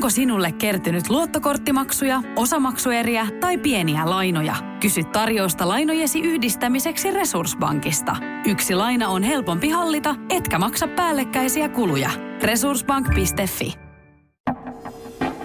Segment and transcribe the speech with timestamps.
[0.00, 4.54] Onko sinulle kertynyt luottokorttimaksuja, osamaksueriä tai pieniä lainoja?
[4.80, 8.16] Kysy tarjousta lainojesi yhdistämiseksi Resurssbankista.
[8.46, 12.10] Yksi laina on helpompi hallita, etkä maksa päällekkäisiä kuluja.
[12.42, 13.74] Resurssbank.fi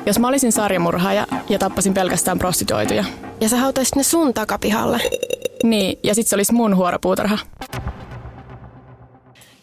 [0.05, 3.05] Jos mä olisin sarjamurhaaja ja tappasin pelkästään prostituoituja.
[3.41, 5.01] Ja sä hautaisit ne sun takapihalle.
[5.63, 7.37] Niin, ja sit se olisi mun huoropuutarha.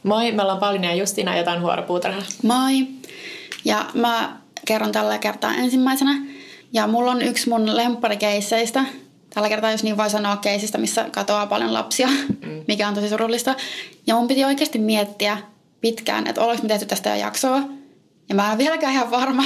[0.02, 2.22] Moi, me ollaan Pauliina ja Justina ja tämän huoropuutarha.
[2.42, 2.86] Moi.
[3.64, 6.14] Ja mä kerron tällä kertaa ensimmäisenä.
[6.72, 8.84] Ja mulla on yksi mun lempparikeisseistä.
[9.34, 12.64] Tällä kertaa, jos niin voi sanoa keisistä, missä katoaa paljon lapsia, mm.
[12.68, 13.54] mikä on tosi surullista.
[14.06, 15.38] Ja mun piti oikeasti miettiä
[15.80, 17.62] pitkään, että oliko me tehty tästä jo jaksoa.
[18.28, 19.42] Ja mä en vieläkään ihan varma.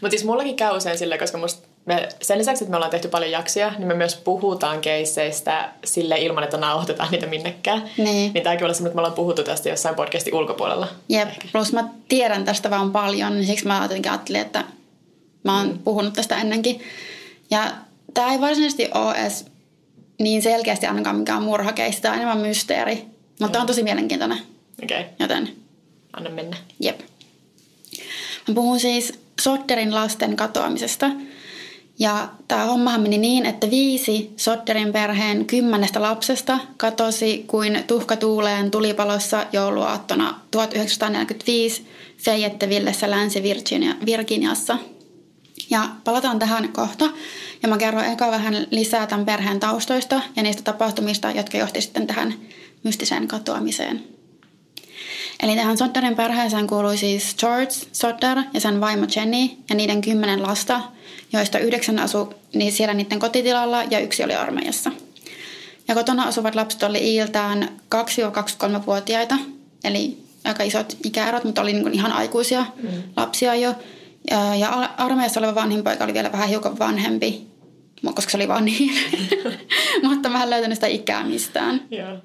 [0.00, 3.08] Mutta siis mullakin käy usein sille, koska musta me, sen lisäksi, että me ollaan tehty
[3.08, 7.90] paljon jaksoja, niin me myös puhutaan keisseistä sille ilman, että nauhoitetaan niitä minnekään.
[7.96, 8.32] Niin.
[8.32, 10.88] Niin tämäkin olla semmoinen, että me ollaan puhuttu tästä jossain podcastin ulkopuolella.
[11.08, 11.48] Jep, Ehkä.
[11.52, 14.64] plus mä tiedän tästä vaan paljon, niin siksi mä jotenkin ajattelin, että
[15.42, 15.78] mä oon mm.
[15.78, 16.80] puhunut tästä ennenkin.
[17.50, 17.72] Ja
[18.14, 19.46] tämä ei varsinaisesti ole edes
[20.18, 23.04] niin selkeästi ainakaan mikään murhakeista, tämä on enemmän mysteeri.
[23.40, 23.60] Mutta mm.
[23.60, 24.38] on tosi mielenkiintoinen.
[24.82, 25.00] Okei.
[25.00, 25.12] Okay.
[25.18, 25.48] Joten...
[26.12, 26.56] Anna mennä.
[26.80, 27.00] Jep.
[28.48, 31.10] Mä puhun siis Sotterin lasten katoamisesta–
[31.98, 38.70] ja tämä hommahan meni niin, että viisi Sotterin perheen kymmenestä lapsesta katosi kuin tuhka tuuleen
[38.70, 41.86] tulipalossa jouluaattona 1945
[42.24, 44.78] Fayettevillessä Länsi-Virginiassa.
[45.70, 47.04] Ja palataan tähän kohta.
[47.62, 52.06] Ja mä kerron eka vähän lisää tämän perheen taustoista ja niistä tapahtumista, jotka johti sitten
[52.06, 52.34] tähän
[52.82, 54.04] mystiseen katoamiseen.
[55.42, 60.42] Eli tähän Sotterin perheeseen kuului siis George Sotter ja sen vaimo Jenny ja niiden kymmenen
[60.42, 60.80] lasta–
[61.32, 64.90] joista yhdeksän asu niin siellä niiden kotitilalla ja yksi oli armeijassa.
[65.88, 69.36] Ja kotona asuvat lapset oli iiltään 2-23-vuotiaita,
[69.84, 72.88] eli aika isot ikäerot, mutta oli niin ihan aikuisia mm.
[73.16, 73.74] lapsia jo.
[74.30, 77.46] Ja, ja armeijassa oleva vanhin poika oli vielä vähän hiukan vanhempi,
[78.14, 78.92] koska se oli vaan niin.
[80.08, 81.80] mutta mä en löytänyt sitä ikää mistään.
[81.92, 82.18] Yeah.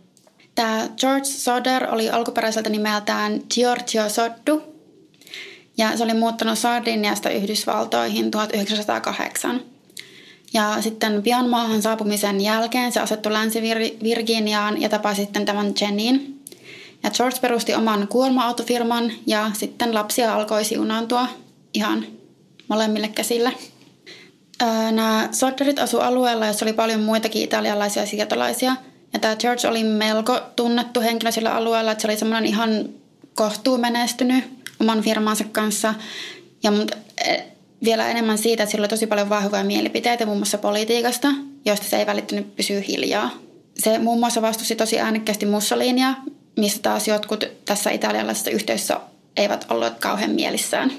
[0.55, 4.61] Tämä George Soder oli alkuperäiseltä nimeltään Giorgio Soddu,
[5.79, 9.61] ja se oli muuttanut Sardiniasta Yhdysvaltoihin 1908.
[10.53, 16.43] Ja sitten pian maahan saapumisen jälkeen se asettui Länsi-Virginiaan ja tapasi sitten tämän Jennin.
[17.03, 21.27] Ja George perusti oman kuorma-autofirman ja sitten lapsia alkoi siunaantua
[21.73, 22.05] ihan
[22.67, 23.53] molemmille käsille.
[24.91, 28.75] Nämä Sodderit asu alueella, jossa oli paljon muitakin italialaisia siirtolaisia.
[29.13, 32.89] Ja tämä George oli melko tunnettu henkilö sillä alueella, että se oli semmoinen ihan
[33.35, 35.93] kohtuu menestynyt oman firmansa kanssa.
[36.63, 36.91] Ja mut,
[37.25, 37.37] e,
[37.83, 41.27] vielä enemmän siitä, että sillä oli tosi paljon vahvoja mielipiteitä muun muassa politiikasta,
[41.65, 43.31] joista se ei välittynyt pysyä hiljaa.
[43.77, 46.13] Se muun muassa vastusti tosi äänekkäästi Mussolinia,
[46.57, 48.99] mistä taas jotkut tässä italialaisessa yhteisössä
[49.37, 50.91] eivät olleet kauhean mielissään.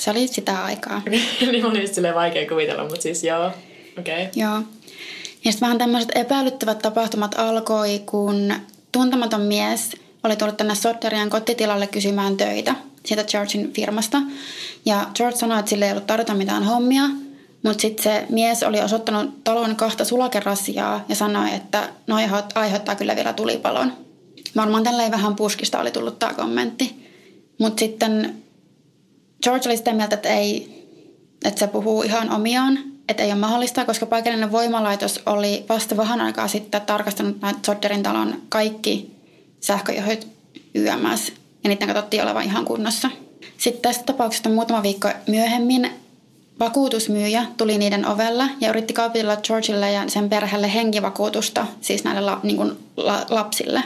[0.00, 1.02] Se oli sitä aikaa.
[1.52, 3.46] niin on just vaikea kuvitella, mutta siis joo.
[3.98, 4.26] Okei.
[4.26, 4.26] Okay.
[4.36, 4.62] Joo.
[5.44, 8.54] Ja sitten vähän tämmöiset epäilyttävät tapahtumat alkoi, kun
[8.92, 9.90] tuntematon mies–
[10.24, 12.74] oli tullut tänne Sodderian kotitilalle kysymään töitä
[13.06, 14.18] siitä Georgein firmasta.
[14.86, 17.02] Ja George sanoi, että sille ei ollut tarjota mitään hommia,
[17.62, 22.16] mutta sitten se mies oli osoittanut talon kahta sulakerasiaa ja sanoi, että no
[22.54, 23.92] aiheuttaa kyllä vielä tulipalon.
[24.56, 27.10] Varmaan tälleen vähän puskista oli tullut tämä kommentti.
[27.58, 28.34] Mutta sitten
[29.42, 30.84] George oli sitä mieltä, että, ei,
[31.44, 36.20] että se puhuu ihan omiaan, että ei ole mahdollista, koska paikallinen voimalaitos oli vasta vähän
[36.20, 39.13] aikaa sitten tarkastanut näitä Sodderin talon kaikki
[39.64, 40.26] sähköjohdot
[40.74, 41.32] YMS
[41.64, 43.10] ja niiden katsottiin olevan ihan kunnossa.
[43.58, 45.90] Sitten tästä tapauksesta muutama viikko myöhemmin
[46.60, 52.40] vakuutusmyyjä tuli niiden ovella ja yritti kaupitella Georgeille ja sen perheelle henkivakuutusta, siis näille la,
[52.42, 53.82] niin kuin la, lapsille.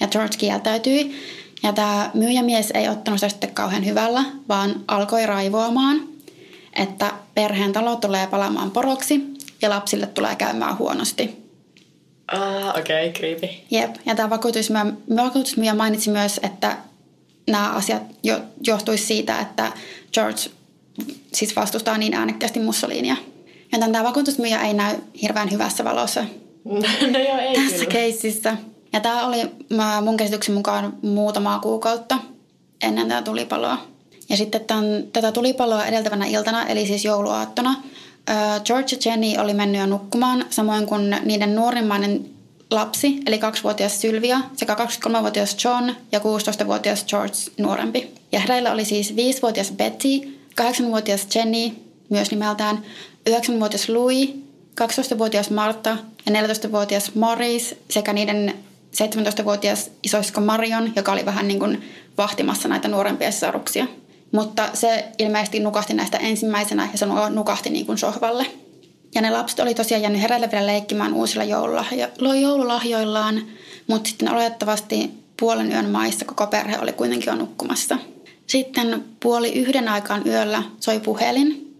[0.00, 1.14] Ja George kieltäytyi.
[1.62, 6.08] Ja tämä myyjämies ei ottanut sitä sitten kauhean hyvällä, vaan alkoi raivoamaan,
[6.72, 9.20] että perheen talo tulee palamaan poroksi
[9.62, 11.43] ja lapsille tulee käymään huonosti.
[12.28, 13.48] Ah, okei, okay, creepy.
[13.70, 14.86] Jep, ja tämä vakuutusmyyjä,
[15.16, 16.76] vakuutusmyyjä mainitsi myös, että
[17.46, 19.72] nämä asiat jo, johtuisi siitä, että
[20.12, 20.40] George
[21.32, 23.16] siis vastustaa niin äänekkäästi Mussolinia.
[23.72, 26.24] Joten tämä vakuutusmyyjä ei näy hirveän hyvässä valossa
[27.12, 27.90] no joo, ei tässä kyllä.
[27.90, 28.56] keississä.
[28.92, 29.50] Ja tämä oli
[30.02, 32.18] mun käsityksen mukaan muutamaa kuukautta
[32.82, 33.78] ennen tätä tulipaloa.
[34.28, 37.74] Ja sitten tämän, tätä tulipaloa edeltävänä iltana, eli siis jouluaattona,
[38.64, 42.26] George ja Jenny oli mennyt jo nukkumaan, samoin kuin niiden nuorimmainen
[42.70, 48.14] lapsi, eli kaksivuotias Sylvia, sekä 23-vuotias John ja 16-vuotias George nuorempi.
[48.32, 50.08] Ja heillä oli siis 5-vuotias Betty,
[50.60, 51.76] 8-vuotias Jenny,
[52.08, 52.84] myös nimeltään,
[53.30, 54.30] 9-vuotias Louis,
[54.80, 58.54] 12-vuotias Marta ja 14-vuotias Morris sekä niiden
[59.02, 61.82] 17-vuotias isoisko Marion, joka oli vähän niin kuin
[62.18, 63.86] vahtimassa näitä nuorempia sisaruksia.
[64.34, 68.46] Mutta se ilmeisesti nukahti näistä ensimmäisenä ja se nukahti niin kuin sohvalle.
[69.14, 73.42] Ja ne lapset oli tosiaan jäänyt herälle vielä leikkimään uusilla joululahjo- joululahjoillaan,
[73.86, 75.10] mutta sitten oletettavasti
[75.40, 77.98] puolen yön maissa koko perhe oli kuitenkin jo nukkumassa.
[78.46, 81.76] Sitten puoli yhden aikaan yöllä soi puhelin,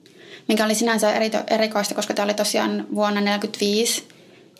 [0.48, 1.12] mikä oli sinänsä
[1.50, 4.08] erikoista, koska tämä oli tosiaan vuonna 1945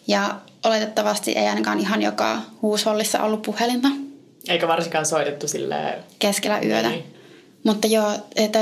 [0.06, 3.88] ja oletettavasti ei ainakaan ihan joka huushollissa ollut puhelinta.
[4.48, 6.88] Eikä varsinkaan soitettu sille Keskellä yötä.
[6.88, 7.13] Niin.
[7.64, 8.58] Mutta joo, että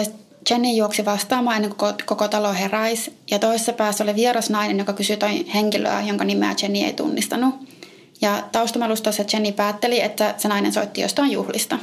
[0.51, 3.13] Jenny juoksi vastaamaan ennen kuin koko, koko talo heräisi.
[3.31, 7.55] Ja toisessa päässä oli vieras nainen, joka kysyi toi henkilöä, jonka nimeä Jenny ei tunnistanut.
[8.21, 11.79] Ja taustamalustassa Jenny päätteli, että se nainen soitti jostain juhlista.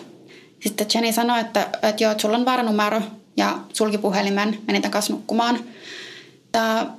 [0.60, 3.02] Sitten Jenny sanoi, että, että joo, että sulla on varanumero
[3.38, 5.60] ja sulki puhelimen, meni takaisin nukkumaan.
[6.52, 6.94] Tämä,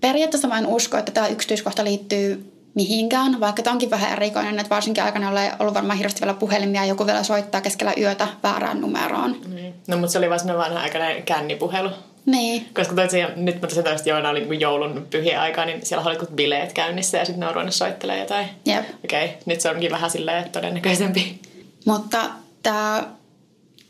[0.00, 4.74] periaatteessa mä en usko, että tämä yksityiskohta liittyy mihinkään, vaikka tämä onkin vähän erikoinen, että
[4.74, 8.80] varsinkin aikana ei ollut varmaan hirveästi vielä puhelimia ja joku vielä soittaa keskellä yötä väärään
[8.80, 9.36] numeroon.
[9.54, 9.74] Niin.
[9.86, 11.90] No mutta se oli vaan sellainen vanha aikainen kännipuhelu.
[12.26, 12.66] Niin.
[12.74, 16.18] Koska toisin, nyt mä tosiaan tästä joina oli niin joulun pyhien aikaa, niin siellä oli
[16.34, 18.48] bileet käynnissä ja sitten ne on ruvennut soittelemaan jotain.
[18.64, 18.84] Jep.
[19.04, 19.36] Okei, okay.
[19.46, 21.40] nyt se onkin vähän silleen todennäköisempi.
[21.84, 22.30] Mutta
[22.62, 23.04] tämä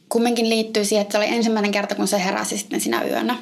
[0.09, 3.37] kumminkin liittyy siihen, että se oli ensimmäinen kerta, kun se heräsi sitten sinä yönä.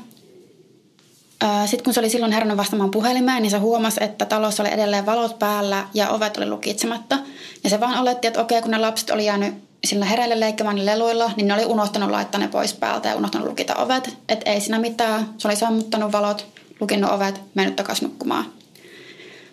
[1.67, 5.07] Sitten kun se oli silloin herännyt vastaamaan puhelimeen, niin se huomasi, että talossa oli edelleen
[5.07, 7.19] valot päällä ja ovet oli lukitsematta.
[7.65, 9.55] Ja se vaan oletti, että okei, kun ne lapset oli jäänyt
[9.85, 13.77] sillä hereille leikkimään leluilla, niin ne oli unohtanut laittaa ne pois päältä ja unohtanut lukita
[13.77, 14.17] ovet.
[14.29, 15.29] Että ei siinä mitään.
[15.39, 16.47] Se oli sammuttanut valot,
[16.81, 18.45] lukinnut ovet, mennyt takaisin nukkumaan.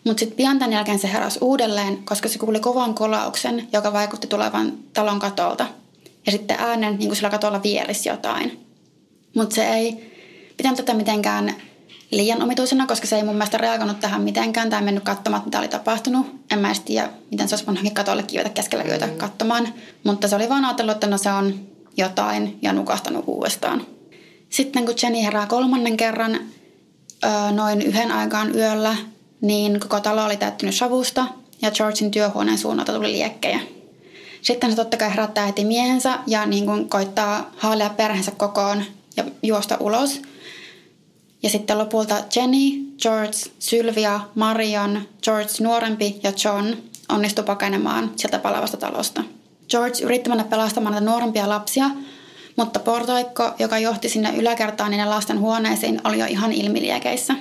[0.03, 4.27] Mutta sitten pian tämän jälkeen se heräsi uudelleen, koska se kuuli kovan kolauksen, joka vaikutti
[4.27, 5.67] tulevan talon katolta.
[6.25, 8.65] Ja sitten äänen, niin kuin sillä katolla vierisi jotain.
[9.35, 10.13] Mutta se ei
[10.57, 11.55] pitänyt tätä mitenkään
[12.11, 15.67] liian omituisena, koska se ei mun mielestä reagoinut tähän mitenkään tai mennyt katsomaan, mitä oli
[15.67, 16.27] tapahtunut.
[16.51, 19.73] En mä edes tiedä, miten se olisi voinut katolle kivetä keskellä yötä katsomaan.
[20.03, 21.59] Mutta se oli vaan ajatellut, että no se on
[21.97, 23.85] jotain ja nukahtanut uudestaan.
[24.49, 26.39] Sitten kun Jenny herää kolmannen kerran
[27.51, 28.95] noin yhden aikaan yöllä,
[29.41, 31.27] niin koko talo oli täyttynyt savusta
[31.61, 33.59] ja Georgein työhuoneen suunnalta tuli liekkejä.
[34.41, 38.83] Sitten se totta kai herättää heti miehensä ja niin kuin koittaa haalea perheensä kokoon
[39.17, 40.21] ja juosta ulos–
[41.43, 46.73] ja sitten lopulta Jenny, George, Sylvia, Marion, George nuorempi ja John
[47.09, 49.23] onnistu pakenemaan sieltä palavasta talosta.
[49.69, 51.89] George yritti mennä pelastamaan näitä nuorempia lapsia,
[52.55, 57.33] mutta portoikko, joka johti sinne yläkertaan niiden lasten huoneisiin, oli jo ihan ilmiliekeissä.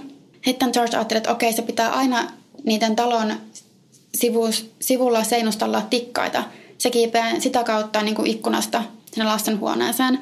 [0.44, 2.30] Sitten George ajatteli, että okei, se pitää aina
[2.64, 3.34] niiden talon
[4.14, 6.44] sivus, sivulla seinustalla tikkaita.
[6.78, 8.82] Se kiipeää sitä kautta niin kuin ikkunasta
[9.12, 10.18] sinne lasten huoneeseen,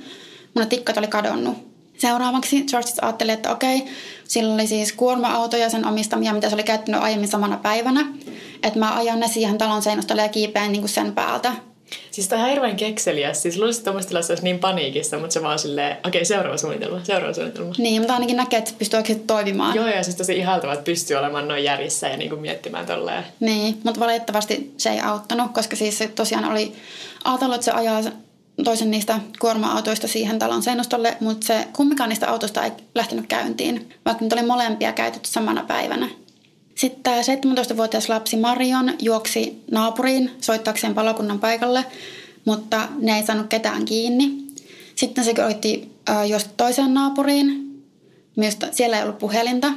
[0.55, 1.74] mutta tikkat oli kadonnut.
[2.05, 3.85] Seuraavaksi George ajatteli, että okei,
[4.29, 8.07] sillä oli siis kuorma-auto ja sen omistamia, mitä se oli käyttänyt aiemmin samana päivänä.
[8.63, 11.53] Että mä ajan ne siihen talon seinästolle ja kiipeen niin kuin sen päältä.
[12.11, 13.35] Siis tämä on hirveän kekseliä.
[13.35, 16.57] Siis luulisin, että tuommoista tilassa olisi niin paniikissa, mutta se vaan silleen, okei, okay, seuraava
[16.57, 17.75] suunnitelma, seuraava suunnitelma.
[17.79, 19.77] Niin, mutta ainakin näkee, että pystyy oikeasti toimimaan.
[19.77, 23.25] Joo, ja siis tosi ihaltavaa, että pystyy olemaan noin järjissä ja niinku miettimään tolleen.
[23.41, 26.73] Niin, mutta valitettavasti se ei auttanut, koska siis se tosiaan oli
[27.25, 28.03] ajatellut, että se ajaa
[28.65, 34.25] toisen niistä kuorma-autoista siihen talon seinustolle, mutta se kummikaan niistä autoista ei lähtenyt käyntiin, vaikka
[34.25, 36.09] nyt oli molempia käytetty samana päivänä.
[36.75, 41.85] Sitten tämä 17-vuotias lapsi Marion juoksi naapuriin soittaakseen palokunnan paikalle,
[42.45, 44.45] mutta ne ei saanut ketään kiinni.
[44.95, 45.93] Sitten se koitti
[46.29, 47.65] juosta toiseen naapuriin,
[48.37, 49.73] myös siellä ei ollut puhelinta.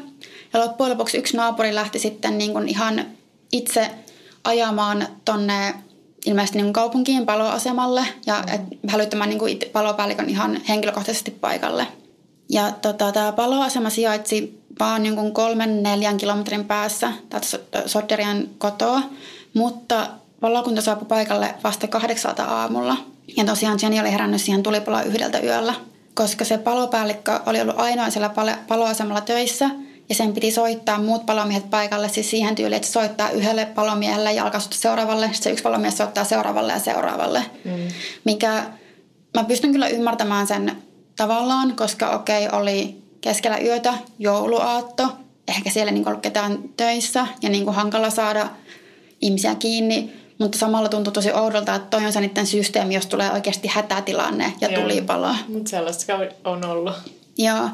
[0.54, 3.06] Ja loppujen lopuksi yksi naapuri lähti sitten niin kuin ihan
[3.52, 3.92] itse
[4.44, 5.74] ajamaan tonne
[6.28, 11.88] ilmeisesti niin kaupunkien paloasemalle ja et, hälyttämään niin kuin palopäällikön ihan henkilökohtaisesti paikalle.
[12.50, 17.48] Ja tota, tämä paloasema sijaitsi vaan niin kolmen neljän kilometrin päässä täältä
[17.86, 19.02] Sodderian kotoa,
[19.54, 20.08] mutta
[20.40, 22.98] palokunta saapui paikalle vasta kahdeksalta aamulla.
[23.38, 25.74] Ja tosiaan Jenny oli herännyt siihen tulipaloa yhdeltä yöllä,
[26.14, 28.32] koska se palopäällikkö oli ollut ainoa siellä
[28.68, 29.70] paloasemalla töissä–
[30.10, 34.44] ja sen piti soittaa muut palomiehet paikalle, siis siihen tyyliin, että soittaa yhdelle palomiehelle ja
[34.44, 37.46] alkaa seuraavalle, se yksi palomies soittaa seuraavalle ja seuraavalle.
[37.66, 37.72] Mm.
[38.24, 38.64] Mikä
[39.38, 40.72] mä pystyn kyllä ymmärtämään sen
[41.16, 45.08] tavallaan, koska okei, okay, oli keskellä yötä jouluaatto,
[45.48, 48.50] ehkä siellä niin ollut ketään töissä ja niin hankala saada
[49.22, 53.32] ihmisiä kiinni, mutta samalla tuntuu tosi oudolta, että toi on se niiden systeemi, jos tulee
[53.32, 55.36] oikeasti hätätilanne ja tulipalo.
[55.48, 56.94] Mutta sellaista on ollut.
[57.38, 57.70] Joo.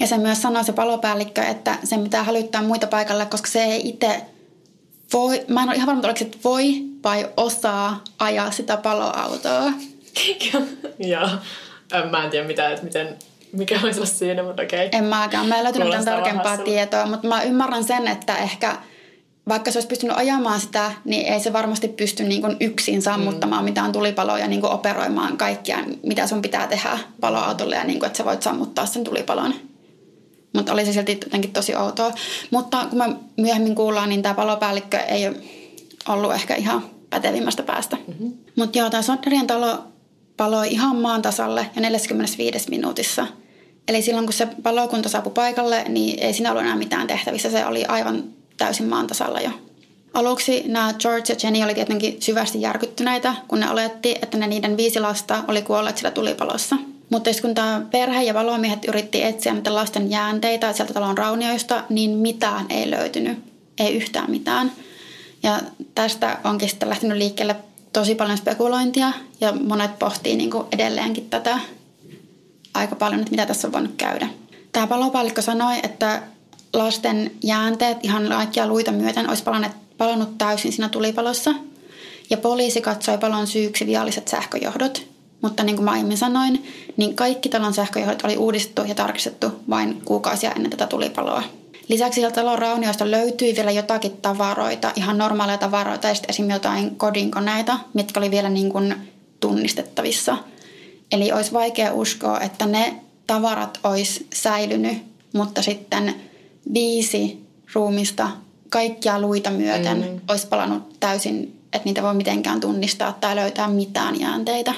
[0.00, 3.88] Ja se myös sanoi se palopäällikkö, että sen pitää hälyttää muita paikalle, koska se ei
[3.88, 4.22] itse
[5.12, 9.72] voi, mä en ole ihan varma, oliko se voi vai osaa ajaa sitä paloautoa.
[10.98, 11.28] Joo.
[12.10, 13.16] Mä en tiedä mitä, että miten,
[13.52, 14.86] mikä olisi siinä, mutta okei.
[14.86, 14.98] Okay.
[14.98, 15.46] En mäkään.
[15.46, 18.76] Mä en löytänyt mitään tarkempaa tietoa, mutta mä ymmärrän sen, että ehkä
[19.48, 23.62] vaikka se olisi pystynyt ajamaan sitä, niin ei se varmasti pysty niin kuin yksin sammuttamaan
[23.62, 23.64] mm.
[23.64, 28.06] mitään tulipaloa ja niin kuin operoimaan kaikkia, mitä sun pitää tehdä paloautolle ja niin kuin,
[28.06, 29.54] että sä voit sammuttaa sen tulipalon.
[30.56, 32.12] Mutta oli se silti jotenkin tosi outoa.
[32.50, 35.22] Mutta kun me myöhemmin kuullaan, niin tämä palopäällikkö ei
[36.08, 37.96] ollut ehkä ihan pätevimmästä päästä.
[38.06, 38.32] Mm-hmm.
[38.56, 39.84] Mutta joo, tämä Sotterien talo
[40.36, 43.26] paloi ihan maan tasalle ja 45 minuutissa.
[43.88, 47.50] Eli silloin kun se palokunta saapui paikalle, niin ei siinä ollut enää mitään tehtävissä.
[47.50, 48.24] Se oli aivan
[48.56, 49.50] täysin maan tasalla jo.
[50.14, 54.76] Aluksi nämä George ja Jenny oli tietenkin syvästi järkyttyneitä, kun ne oletti, että ne niiden
[54.76, 56.76] viisi lasta oli kuolleet sillä tulipalossa.
[57.10, 62.10] Mutta kun tämä perhe ja valomiehet yritti etsiä näitä lasten jäänteitä sieltä talon raunioista, niin
[62.10, 63.38] mitään ei löytynyt.
[63.78, 64.72] Ei yhtään mitään.
[65.42, 65.60] Ja
[65.94, 67.56] tästä onkin sitten lähtenyt liikkeelle
[67.92, 71.58] tosi paljon spekulointia ja monet pohtii niin kuin edelleenkin tätä
[72.74, 74.28] aika paljon, että mitä tässä on voinut käydä.
[74.72, 76.22] Tämä palopäällikkö sanoi, että
[76.72, 81.54] lasten jäänteet ihan kaikkia luita myöten olisi palannut, palannut täysin siinä tulipalossa.
[82.30, 85.05] Ja poliisi katsoi palon syyksi vialliset sähköjohdot.
[85.42, 86.64] Mutta niin kuin mä aiemmin sanoin,
[86.96, 91.42] niin kaikki talon sähköjohdot oli uudistettu ja tarkistettu vain kuukausia ennen tätä tulipaloa.
[91.88, 96.96] Lisäksi sieltä talon raunioista löytyi vielä jotakin tavaroita, ihan normaaleja tavaroita ja sitten esimerkiksi jotain
[96.96, 98.94] kodinkoneita, mitkä oli vielä niin kuin
[99.40, 100.36] tunnistettavissa.
[101.12, 102.94] Eli olisi vaikea uskoa, että ne
[103.26, 104.98] tavarat olisi säilynyt,
[105.32, 106.14] mutta sitten
[106.74, 108.28] viisi ruumista
[108.68, 110.20] kaikkia luita myöten mm.
[110.28, 114.74] olisi palannut täysin, että niitä voi mitenkään tunnistaa tai löytää mitään jäänteitä.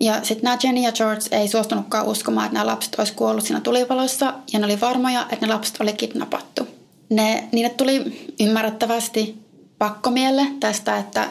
[0.00, 3.60] Ja sitten nämä Jenny ja George ei suostunutkaan uskomaan, että nämä lapset olisi kuollut siinä
[3.60, 6.68] tulipalossa ja ne oli varmoja, että ne lapset oli kidnappattu.
[7.10, 9.38] Ne, niille tuli ymmärrettävästi
[9.78, 11.28] pakkomielle tästä, että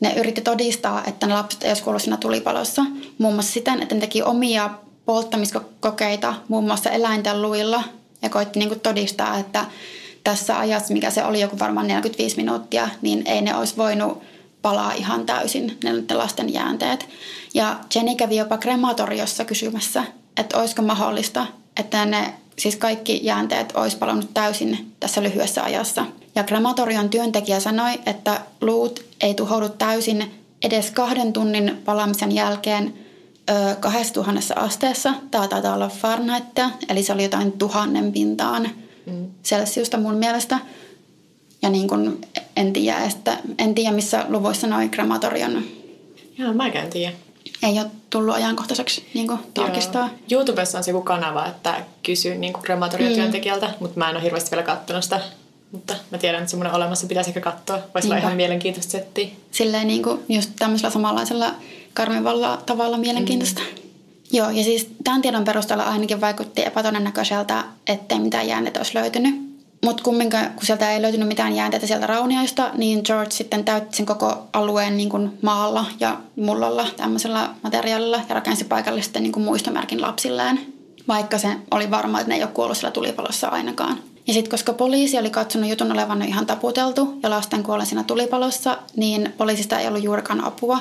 [0.00, 2.84] ne yritti todistaa, että ne lapset ei olisi kuollut siinä tulipalossa.
[3.18, 4.70] Muun muassa siten, että ne teki omia
[5.04, 7.82] polttamiskokeita muun muassa eläinten luilla
[8.22, 9.64] ja koitti niin todistaa, että
[10.24, 14.22] tässä ajassa, mikä se oli joku varmaan 45 minuuttia, niin ei ne olisi voinut
[14.62, 17.08] palaa ihan täysin ne lasten jäänteet.
[17.54, 20.04] Ja Jenny kävi jopa krematoriossa kysymässä,
[20.36, 26.06] että olisiko mahdollista, että ne siis kaikki jäänteet olisi palannut täysin tässä lyhyessä ajassa.
[26.34, 32.94] Ja krematorion työntekijä sanoi, että luut ei tuhoudu täysin edes kahden tunnin palamisen jälkeen
[33.50, 35.14] ö, 2000 asteessa.
[35.30, 38.68] Tämä taitaa olla Fahrenheitia, eli se oli jotain tuhannen pintaan
[39.06, 39.30] mm.
[39.44, 40.58] Celsiusta mun mielestä.
[41.62, 42.20] Ja niin kuin
[42.56, 45.64] en tiedä, että, en tiedä missä luvuissa noin krematorion...
[46.38, 47.12] Joo, mä en tiedä.
[47.62, 50.08] Ei ole tullut ajankohtaiseksi niin kuin, tarkistaa.
[50.28, 50.38] Joo.
[50.38, 53.72] YouTubessa on se joku kanava, että kysyy niin krematoriotyöntekijältä, mm.
[53.80, 55.20] mutta mä en ole hirveästi vielä katsonut sitä.
[55.72, 57.78] Mutta mä tiedän, että semmoinen olemassa pitäisi ehkä katsoa.
[57.94, 59.28] Voisi olla ihan mielenkiintoista settiä.
[59.50, 61.54] Silleen niin kuin just tämmöisellä samanlaisella
[61.94, 63.60] karmivalla tavalla mielenkiintoista.
[63.60, 63.82] Mm.
[64.32, 69.51] Joo, ja siis tämän tiedon perusteella ainakin vaikutti epätodennäköiseltä, ettei mitään jäänteitä olisi löytynyt.
[69.84, 74.06] Mutta kumminkaan, kun sieltä ei löytynyt mitään jäänteitä sieltä raunioista, niin George sitten täytti sen
[74.06, 79.44] koko alueen niin kuin maalla ja mullalla tämmöisellä materiaalilla ja rakensi paikalle sitten niin kuin
[79.44, 80.60] muistomerkin lapsilleen,
[81.08, 83.98] vaikka se oli varma, että ne ei ole kuollut sillä tulipalossa ainakaan.
[84.26, 88.78] Ja sitten koska poliisi oli katsonut jutun olevan ihan taputeltu ja lasten kuolen siinä tulipalossa,
[88.96, 90.78] niin poliisista ei ollut juurikaan apua,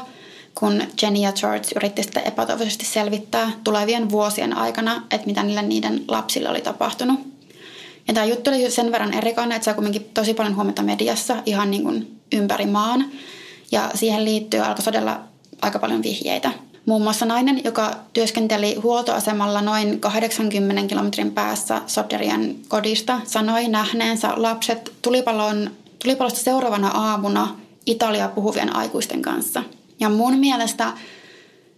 [0.56, 6.04] kun Jenny ja George yritti sitten epätoivoisesti selvittää tulevien vuosien aikana, että mitä niille niiden
[6.08, 7.31] lapsille oli tapahtunut.
[8.08, 11.36] Ja tämä juttu oli sen verran erikoinen, että se on kuitenkin tosi paljon huomiota mediassa
[11.46, 13.06] ihan niin kuin ympäri maan.
[13.72, 15.20] Ja siihen liittyy alkoi todella
[15.62, 16.52] aika paljon vihjeitä.
[16.86, 24.94] Muun muassa nainen, joka työskenteli huoltoasemalla noin 80 kilometrin päässä Soderian kodista, sanoi nähneensä lapset
[25.02, 25.72] tulipalon,
[26.04, 27.56] tulipalosta seuraavana aamuna
[27.86, 29.64] Italia puhuvien aikuisten kanssa.
[30.00, 30.94] Ja mun mielestä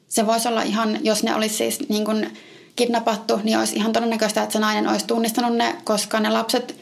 [0.08, 2.38] se voisi olla ihan, jos ne olisi siis niin kuin
[2.76, 6.76] kidnappattu, niin olisi ihan todennäköistä, että se nainen olisi tunnistanut ne, koska ne lapset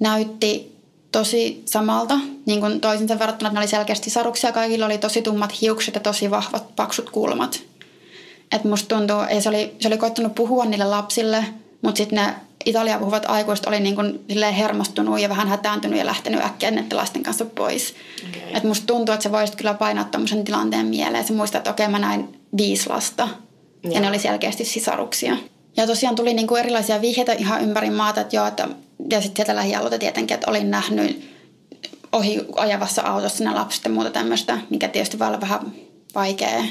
[0.00, 0.74] näytti
[1.12, 5.60] tosi samalta, niin kuin toisinsa verrattuna, että ne oli selkeästi saruksia, kaikilla oli tosi tummat
[5.60, 7.62] hiukset ja tosi vahvat, paksut kulmat.
[8.52, 11.44] Että musta tuntuu, että se oli, se oli koittanut puhua niille lapsille,
[11.82, 14.24] mutta sitten ne Italia puhuvat aikuiset oli niin kuin
[14.58, 17.94] hermostunut ja vähän hätääntynyt ja lähtenyt äkkiä näiden lasten kanssa pois.
[18.28, 18.56] Okay.
[18.56, 21.24] Et musta tuntuu, että se voisi kyllä painaa tuommoisen tilanteen mieleen.
[21.24, 23.28] Se muistaa, että okei, okay, mä näin viisi lasta
[23.84, 25.36] ja, ja ne oli selkeästi sisaruksia.
[25.76, 28.68] Ja tosiaan tuli niin kuin erilaisia vihjeitä ihan ympäri maata, että joo, että,
[29.10, 31.34] ja sitten sieltä lähialueelta tietenkin, että olin nähnyt
[32.12, 35.72] ohi ajavassa autossa ne lapset ja muuta tämmöistä, mikä tietysti voi olla vähän
[36.14, 36.64] vaikea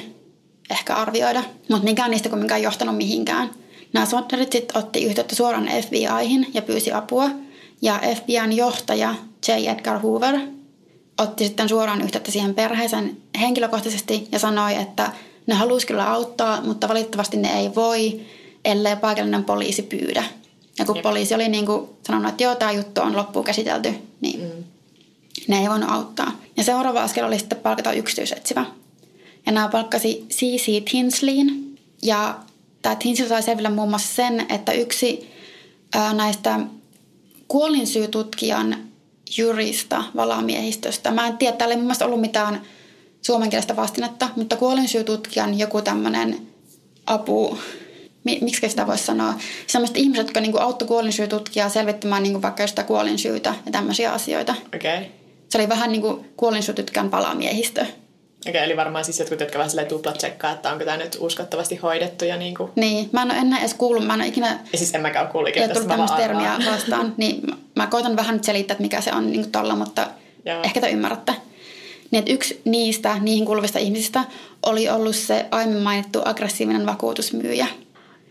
[0.72, 3.50] ehkä arvioida, mutta mikään niistä kumminkaan johtanut mihinkään.
[3.94, 7.30] Nämä Sotterit sitten otti yhteyttä suoraan FBIhin ja pyysi apua,
[7.82, 9.16] ja FBIn johtaja
[9.48, 9.52] J.
[9.52, 10.40] Edgar Hoover
[11.18, 15.12] otti sitten suoraan yhteyttä siihen perheeseen henkilökohtaisesti ja sanoi, että
[15.48, 18.22] ne haluaisi kyllä auttaa, mutta valitettavasti ne ei voi,
[18.66, 20.24] ellei paikallinen poliisi pyydä.
[20.80, 21.04] Ja kun Jep.
[21.04, 24.64] poliisi oli niin kuin sanonut, että joo, tämä juttu on loppuun käsitelty, niin mm.
[25.48, 26.32] ne ei voinut auttaa.
[26.58, 28.66] Ja seuraava askel oli sitten palkata yksityisetsivä.
[29.46, 30.92] Ja nämä palkkasi C.C.
[30.92, 31.80] Tinsleyin.
[32.02, 32.40] Ja
[32.82, 35.30] tämä Tinsley sai selville muun muassa sen, että yksi
[35.94, 36.60] ää, näistä
[37.48, 38.78] kuolinsyytutkijan
[39.38, 41.12] jurista valamiehistöstä.
[41.12, 42.62] Mä en tiedä, täällä ei mun mielestä ollut mitään
[43.26, 46.48] suomenkielistä vastinetta, mutta kuolinsyytutkijan joku tämmöinen
[47.06, 47.58] apu,
[48.24, 49.34] miksi sitä voisi sanoa,
[49.68, 54.56] sellaiset ihmiset, jotka niinku auttoi kuolinsyytutkijaa selvittämään niinku vaikka sitä kuolinsyytä ja tämmöisiä asioita.
[54.76, 54.98] Okei.
[54.98, 55.10] Okay.
[55.50, 57.82] Se oli vähän niin kuin kuolinsyytutkijan palamiehistö.
[57.82, 61.18] Okei, okay, eli varmaan siis jotkut, jotka vähän silleen tuplat tsekkaa, että onko tämä nyt
[61.20, 62.72] uskottavasti hoidettu ja niin kuin...
[62.76, 64.60] Niin, mä en ole enää edes kuullut, mä en ole ikinä...
[64.72, 67.42] Ja siis en mäkään ole kuullut ikinä tästä, tämmöistä termiä vastaan, niin
[67.76, 70.08] mä koitan vähän nyt selittää, että mikä se on niin tolla, mutta
[70.46, 70.64] Joo.
[70.64, 71.36] ehkä te ymmärrätte.
[72.14, 74.24] Niin, että yksi niistä, niihin kuuluvista ihmisistä,
[74.66, 77.68] oli ollut se aiemmin mainittu aggressiivinen vakuutusmyyjä.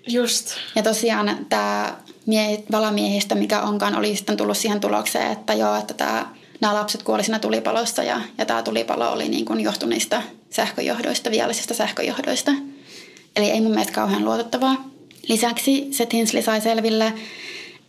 [0.09, 0.55] Just.
[0.75, 1.97] Ja tosiaan tämä
[2.27, 6.27] miehi, valamiehistä, mikä onkaan, oli sitten tullut siihen tulokseen, että joo, että tämä,
[6.61, 11.75] nämä lapset kuoli siinä tulipalossa ja, ja tämä tulipalo oli niin kuin johtuneista sähköjohdoista, viallisista
[11.75, 12.53] sähköjohdoista.
[13.37, 14.91] Eli ei mun mielestä kauhean luotettavaa.
[15.29, 17.12] Lisäksi se Tinsley sai selville,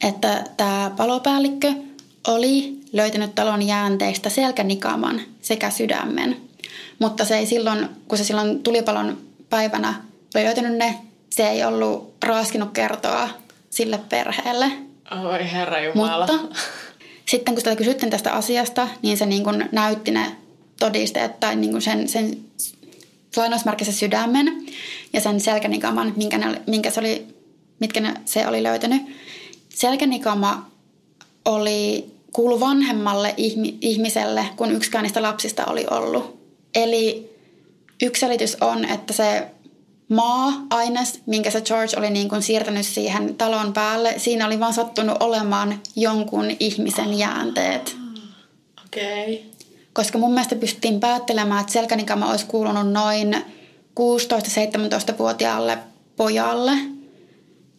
[0.04, 1.74] että tämä palopäällikkö
[2.28, 6.38] oli löytänyt talon jäänteistä selkänikaaman sekä sydämen.
[7.00, 9.18] Mutta se ei silloin, kun se silloin tulipalon
[9.50, 9.94] päivänä
[10.36, 10.96] oli löytänyt ne,
[11.30, 13.30] se ei ollut raaskinut kertoa
[13.70, 14.72] sille perheelle.
[15.12, 16.28] Oi herra Jumala.
[16.28, 16.58] Mutta
[17.26, 20.36] sitten kun sitä kysyttiin tästä asiasta, niin se niin kuin näytti ne
[20.80, 22.38] todisteet tai niin kuin sen, sen
[23.38, 24.66] lainausmerkissä sydämen
[25.14, 27.28] ja sen selkänikaman, minkä, ne, minkä se oli,
[27.80, 29.02] mitkä ne, se oli löytänyt.
[29.70, 30.70] Selkänikama
[31.46, 33.34] oli kuulu vanhemmalle
[33.82, 36.40] ihmiselle, kun yksikään niistä lapsista oli ollut.
[36.76, 37.34] Eli
[38.02, 39.48] yksi selitys on, että se
[40.10, 45.18] maa-aines, minkä se George oli niin kuin siirtänyt siihen talon päälle, siinä oli vaan sattunut
[45.20, 47.96] olemaan jonkun ihmisen jäänteet.
[48.86, 49.36] Okei.
[49.36, 49.50] Okay.
[49.94, 53.36] Koska mun mielestä pystyttiin päättelemään, että selkänikama olisi kuulunut noin
[54.00, 55.78] 16-17-vuotiaalle
[56.18, 56.72] pojalle–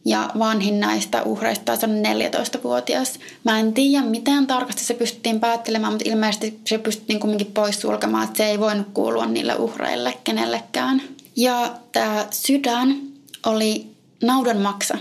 [0.05, 3.19] ja vanhin näistä uhreista taisi olla 14-vuotias.
[3.45, 8.25] Mä en tiedä, miten tarkasti se pystyttiin päättelemään, mutta ilmeisesti se pystyttiin kumminkin pois sulkemaan,
[8.25, 11.03] että se ei voinut kuulua niille uhreille kenellekään.
[11.37, 13.01] Ja tämä sydän
[13.47, 13.87] oli
[14.23, 14.99] naudan maksa,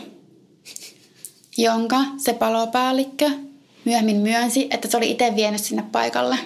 [1.58, 3.30] jonka se palopäällikkö
[3.86, 6.38] myöhemmin myönsi, että se oli itse vienyt sinne paikalle,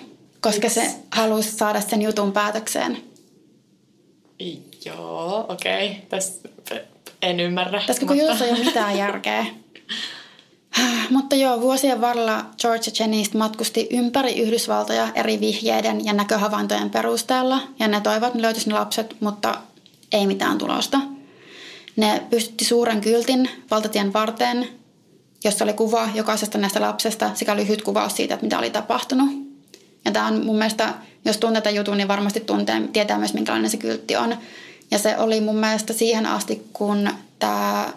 [0.42, 2.98] koska se halusi saada sen jutun päätökseen.
[4.86, 5.88] Joo, okei.
[5.88, 6.02] Okay.
[6.10, 6.34] Tässä
[7.22, 7.84] en ymmärrä.
[7.88, 8.46] Tässä koko mutta...
[8.46, 9.46] ei ole mitään järkeä.
[11.10, 17.62] Mutta joo, vuosien varrella George ja matkusti ympäri Yhdysvaltoja eri vihjeiden ja näköhavaintojen perusteella.
[17.80, 19.58] Ja ne toivat, ne löytyisi ne lapset, mutta
[20.12, 21.00] ei mitään tulosta.
[21.96, 24.68] Ne pystytti suuren kyltin valtatien varteen,
[25.44, 29.30] jossa oli kuva jokaisesta näistä lapsesta sekä lyhyt kuvaus siitä, että mitä oli tapahtunut.
[30.06, 30.94] Ja tämä on mun mielestä,
[31.26, 34.38] jos tuntee tämän jutun, niin varmasti tuntee, tietää myös minkälainen se kyltti on.
[34.92, 37.94] Ja se oli mun mielestä siihen asti, kun tämä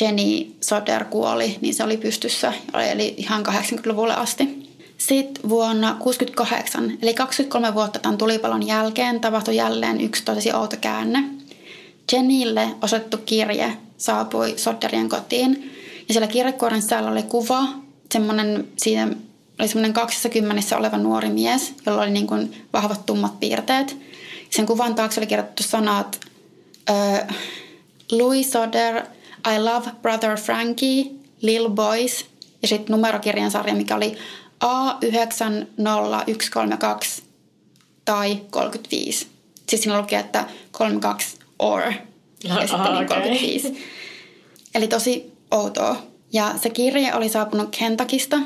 [0.00, 2.52] Jenny Soder kuoli, niin se oli pystyssä,
[2.92, 4.70] eli ihan 80-luvulle asti.
[4.98, 11.24] Sitten vuonna 1968, eli 23 vuotta tämän tulipalon jälkeen, tapahtui jälleen yksi tosi outo käänne.
[12.12, 15.72] Jennylle osoitettu kirje saapui Soderien kotiin,
[16.08, 17.62] ja siellä kirjekuoren sisällä oli kuva,
[18.12, 19.08] semmoinen, siinä
[19.58, 23.96] oli semmoinen 20 oleva nuori mies, jolla oli niin kuin vahvat tummat piirteet.
[24.50, 26.20] Sen kuvan taakse oli kirjoitettu sanat
[26.90, 27.34] uh,
[28.12, 29.02] Louis Soder,
[29.54, 32.26] I Love Brother Frankie, Lil Boys
[32.62, 34.18] ja sitten numerokirjan sarja, mikä oli
[34.64, 37.22] A90132
[38.04, 39.26] tai 35.
[39.68, 41.82] Siis siinä lukee, että 32 or
[42.44, 43.68] ja Aha, sitten niin 35.
[43.68, 43.80] Okay.
[44.74, 46.02] Eli tosi outoa.
[46.32, 48.36] Ja se kirje oli saapunut Kentakista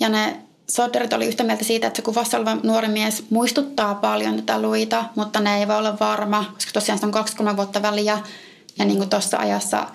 [0.00, 0.36] ja ne
[0.70, 5.04] Soderit oli yhtä mieltä siitä, että se kuvassa oleva nuori mies muistuttaa paljon tätä Luita,
[5.16, 8.18] mutta ne ei voi olla varma, koska tosiaan se on 23 vuotta väliä
[8.78, 9.86] ja niin kuin tuossa ajassa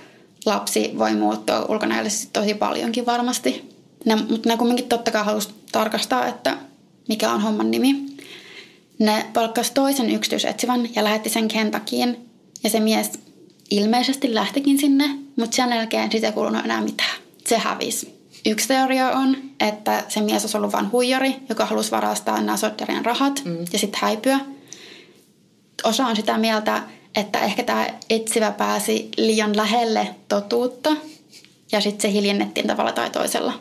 [0.46, 3.70] lapsi voi muuttua ulkonäöllisesti tosi paljonkin varmasti.
[4.06, 6.58] Ne, mutta ne kumminkin totta kai halusi tarkastaa, että
[7.10, 8.06] mikä on homman nimi.
[9.00, 12.30] Ne palkkasi toisen yksityisetsivän ja lähetti sen Kentakiin.
[12.64, 13.12] Ja se mies
[13.72, 17.18] ilmeisesti lähtikin sinne, mutta sen jälkeen siitä ei kuulunut enää mitään.
[17.48, 18.23] Se hävisi.
[18.46, 23.06] Yksi teoria on, että se mies olisi ollut vain huijari, joka halusi varastaa nämä Sotterien
[23.06, 23.58] rahat mm.
[23.74, 24.40] ja sitten häipyä.
[25.84, 26.84] Osa on sitä mieltä,
[27.16, 30.90] että ehkä tämä etsivä pääsi liian lähelle totuutta
[31.72, 33.54] ja sitten se hiljennettiin tavalla tai toisella.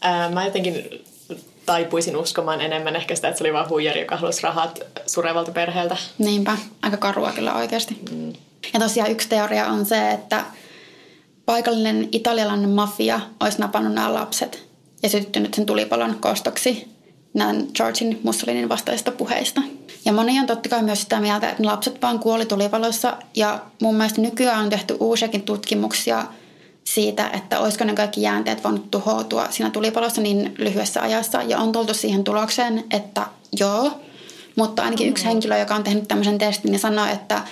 [0.00, 1.04] Ää, mä jotenkin
[1.66, 5.96] taipuisin uskomaan enemmän ehkä sitä, että se oli vain huijari, joka halusi rahat surevalta perheeltä.
[6.18, 7.98] Niinpä, aika karua kyllä oikeasti.
[8.10, 8.32] Mm.
[8.74, 10.44] Ja tosiaan yksi teoria on se, että
[11.48, 14.66] paikallinen italialainen mafia olisi napannut nämä lapset
[15.02, 16.88] ja syttynyt sen tulipalon kostoksi.
[17.34, 19.62] näin Georgin Mussolinin vastaisista puheista.
[20.04, 23.16] Ja moni on totta kai myös sitä mieltä, että lapset vaan kuoli tulipalossa.
[23.36, 26.24] Ja mun mielestä nykyään on tehty uusiakin tutkimuksia
[26.84, 31.42] siitä, että olisiko ne kaikki jäänteet voinut tuhoutua siinä tulipalossa niin lyhyessä ajassa.
[31.42, 33.26] Ja on tultu siihen tulokseen, että
[33.58, 34.00] joo.
[34.56, 37.42] Mutta ainakin yksi henkilö, joka on tehnyt tämmöisen testin, niin sanoi, että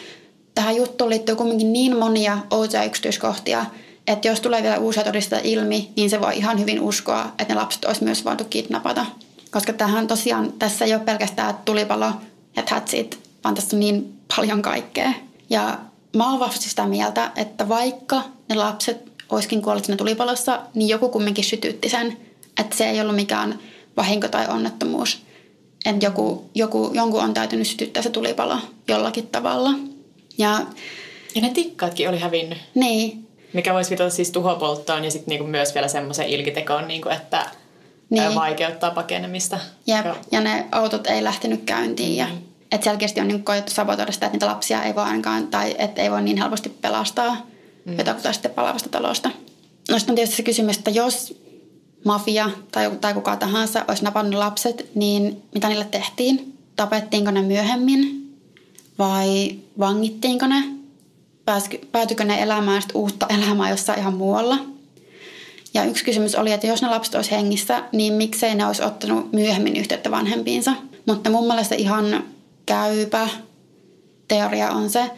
[0.54, 3.66] tähän juttuun liittyy kuitenkin niin monia outoja yksityiskohtia,
[4.06, 7.60] että jos tulee vielä uusia todisteita ilmi, niin se voi ihan hyvin uskoa, että ne
[7.60, 9.06] lapset olisi myös voitu kidnapata.
[9.50, 12.12] Koska tähän tosiaan, tässä ei ole pelkästään tulipalo
[12.56, 15.12] ja that's it, vaan tässä on niin paljon kaikkea.
[15.50, 15.78] Ja
[16.16, 21.08] mä oon vahvasti sitä mieltä, että vaikka ne lapset olisikin kuolleet siinä tulipalossa, niin joku
[21.08, 22.16] kumminkin sytytti sen,
[22.60, 23.58] että se ei ollut mikään
[23.96, 25.18] vahinko tai onnettomuus.
[25.84, 29.70] Että joku, joku, jonkun on täytynyt sytyttää se tulipalo jollakin tavalla.
[30.38, 30.60] Ja,
[31.34, 32.58] ja ne tikkaatkin oli hävinnyt.
[32.74, 33.25] Niin.
[33.52, 37.46] Mikä voisi viitata siis tuhopolttoon ja sitten niinku myös vielä semmoisen ilkitekoon, niinku, että
[38.10, 38.34] niin.
[38.34, 39.58] vaikeuttaa pakenemista.
[39.86, 40.06] Jep.
[40.32, 42.16] Ja ne autot ei lähtenyt käyntiin.
[42.16, 42.38] Ja, mm.
[42.72, 46.02] että selkeästi on niin koettu sabotoida sitä, että niitä lapsia ei voi ainakaan, tai että
[46.02, 47.46] ei voi niin helposti pelastaa
[47.84, 47.98] mm.
[47.98, 49.30] jotakuta sitten palavasta talosta.
[49.90, 51.40] No sitten on tietysti se kysymys, että jos
[52.04, 56.58] mafia tai, tai kuka tahansa olisi napannut lapset, niin mitä niille tehtiin?
[56.76, 58.32] Tapettiinko ne myöhemmin
[58.98, 60.75] vai vangittiinko ne?
[61.92, 64.58] Päätykö ne elämään uutta elämää jossain ihan muualla?
[65.74, 69.32] Ja yksi kysymys oli, että jos ne lapset olisi hengissä, niin miksei ne olisi ottanut
[69.32, 70.72] myöhemmin yhteyttä vanhempiinsa.
[71.06, 72.24] Mutta mun mielestä ihan
[72.66, 73.28] käypä
[74.28, 75.10] teoria on se,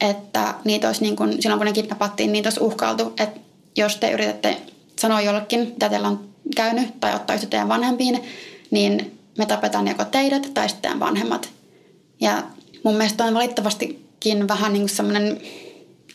[0.00, 3.40] että niitä olisi niin kuin, silloin kun ne kidnappattiin, niitä olisi uhkailtu, että
[3.76, 4.56] jos te yritätte
[4.98, 8.22] sanoa jollekin, mitä teillä on käynyt tai ottaa yhteyttä teidän vanhempiin,
[8.70, 11.48] niin me tapetaan joko teidät tai sitten vanhemmat.
[12.20, 12.42] Ja
[12.82, 15.40] mun mielestä on valitettavastikin vähän niin kuin semmoinen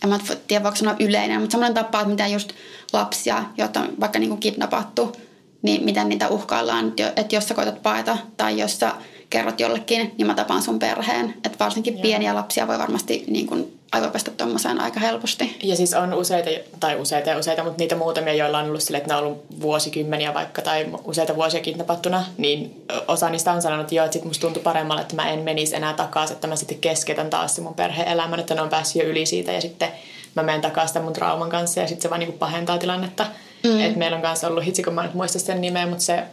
[0.04, 2.54] en mä tiedä voiko sanoa yleinen, mutta semmoinen tapa, että miten just
[2.94, 5.16] lapsia, joita on vaikka niin kidnappattu,
[5.62, 8.94] niin miten niitä uhkaillaan, että jos sä koetat paeta tai jos sä
[9.30, 11.34] kerrot jollekin, niin mä tapaan sun perheen.
[11.46, 12.02] Että varsinkin Joo.
[12.02, 15.58] pieniä lapsia voi varmasti niin kuin aivopestä tuommoiseen aika helposti.
[15.64, 18.98] Ja siis on useita, tai useita ja useita, mutta niitä muutamia, joilla on ollut sille,
[18.98, 23.84] että ne on ollut vuosikymmeniä vaikka tai useita vuosia kidnapattuna, niin osa niistä on sanonut,
[23.84, 26.56] että joo, että sit musta tuntui paremmalle, että mä en menisi enää takaisin, että mä
[26.56, 29.90] sitten keskeytän taas se mun perhe-elämän, että ne on päässyt jo yli siitä ja sitten
[30.36, 33.26] mä menen takaisin mun trauman kanssa ja sitten se vaan niin pahentaa tilannetta.
[33.64, 33.80] Mm.
[33.80, 36.24] Et meillä on kanssa ollut, hitsi kun mä nyt muista sen nimeä, mutta se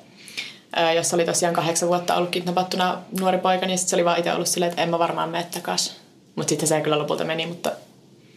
[0.97, 4.33] jossa oli tosiaan kahdeksan vuotta ollut kidnapattuna nuori poika, niin sit se oli vaan itse
[4.33, 5.93] ollut silleen, että en mä varmaan mene takaisin.
[6.37, 7.73] Mutta sitten se kyllä lopulta meni, mutta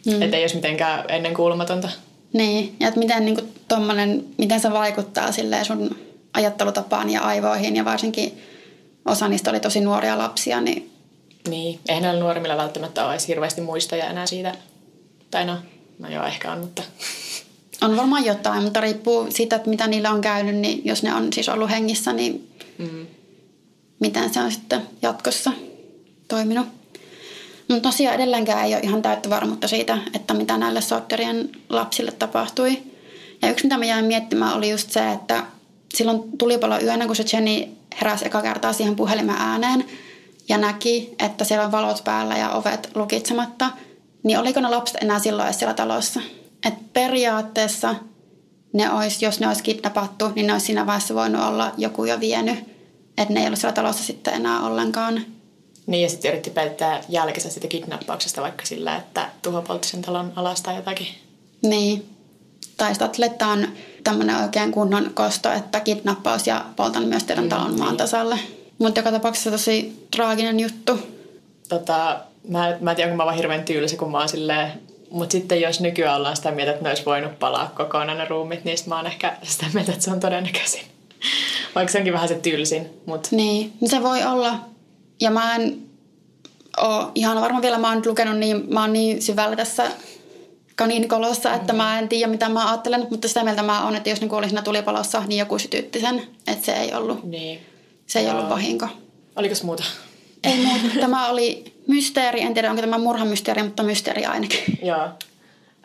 [0.06, 0.22] mm.
[0.22, 1.88] et ei olisi mitenkään ennen kuulumatonta.
[2.32, 5.96] Niin, ja että miten, niin kuin, tommonen, miten se vaikuttaa silleen sun
[6.34, 8.42] ajattelutapaan ja aivoihin ja varsinkin
[9.04, 10.90] osa niistä oli tosi nuoria lapsia, niin...
[11.48, 14.54] Niin, eihän näillä nuorimmilla välttämättä ole edes hirveästi muistoja enää siitä.
[15.30, 15.56] Tai no,
[15.98, 16.82] no joo, ehkä on, mutta...
[17.82, 21.32] On varmaan jotain, mutta riippuu siitä, että mitä niillä on käynyt, niin jos ne on
[21.32, 23.06] siis ollut hengissä, niin mm.
[24.00, 25.52] miten se on sitten jatkossa
[26.28, 26.66] toiminut.
[27.68, 32.82] Mutta tosiaan edelleenkään ei ole ihan täyttä varmuutta siitä, että mitä näille Sotterien lapsille tapahtui.
[33.42, 35.44] Ja yksi, mitä mä jäin miettimään, oli just se, että
[35.94, 37.68] silloin tulipalo yönä, kun se Jenny
[38.00, 39.84] heräsi eka kertaa siihen puhelimen ääneen
[40.48, 43.70] ja näki, että siellä on valot päällä ja ovet lukitsematta,
[44.22, 46.20] niin oliko ne lapset enää silloin edes siellä talossa?
[46.66, 47.94] Et periaatteessa
[48.72, 52.20] ne olisi, jos ne olisi kidnappattu, niin ne olisi siinä vaiheessa voinut olla joku jo
[52.20, 52.58] vienyt.
[53.18, 55.24] Että ne ei ollut siellä talossa sitten enää ollenkaan.
[55.86, 60.32] Niin ja sitten yritti pelttää jälkensä sitä kidnappauksesta vaikka sillä, että tuho poltti sen talon
[60.36, 61.06] alasta tai jotakin.
[61.62, 62.08] Niin.
[62.76, 63.68] Tai sitten että on
[64.04, 67.96] tämmöinen oikein kunnon kosto, että kidnappaus ja poltan myös teidän mm, talon mm, maan niin.
[67.98, 68.38] tasalle.
[68.78, 70.98] Mutta joka tapauksessa tosi traaginen juttu.
[71.68, 74.72] Tota, mä, mä en tiedä, onko mä vaan hirveän tylsä, kun mä oon silleen,
[75.12, 78.64] mutta sitten jos nykyään ollaan sitä mieltä, että ne olisi voinut palaa kokonaan ne ruumit,
[78.64, 80.82] niin mä oon ehkä sitä mieltä, että se on todennäköisin.
[81.74, 82.90] Vaikka se onkin vähän se tylsin.
[83.06, 83.28] Mut.
[83.30, 84.58] Niin, se voi olla.
[85.20, 85.82] Ja mä en
[86.76, 89.90] ole ihan varma vielä, mä oon nyt lukenut niin, mä oon niin syvällä tässä
[90.76, 91.54] kaniinikolossa, mm.
[91.54, 94.28] että mä en tiedä mitä mä ajattelen, mutta sitä mieltä mä oon, että jos ne
[94.28, 97.60] kuoli siinä tulipalossa, niin joku sytytti sen, että se ei ollut, niin.
[98.06, 98.34] se ei Joo.
[98.34, 98.88] ollut vahinko.
[99.36, 99.84] Oliko muuta?
[100.44, 101.00] Ei muuta.
[101.00, 104.78] Tämä oli mysteeri, en tiedä onko tämä murhamysteeri, mutta mysteeri ainakin.
[104.82, 105.08] Joo.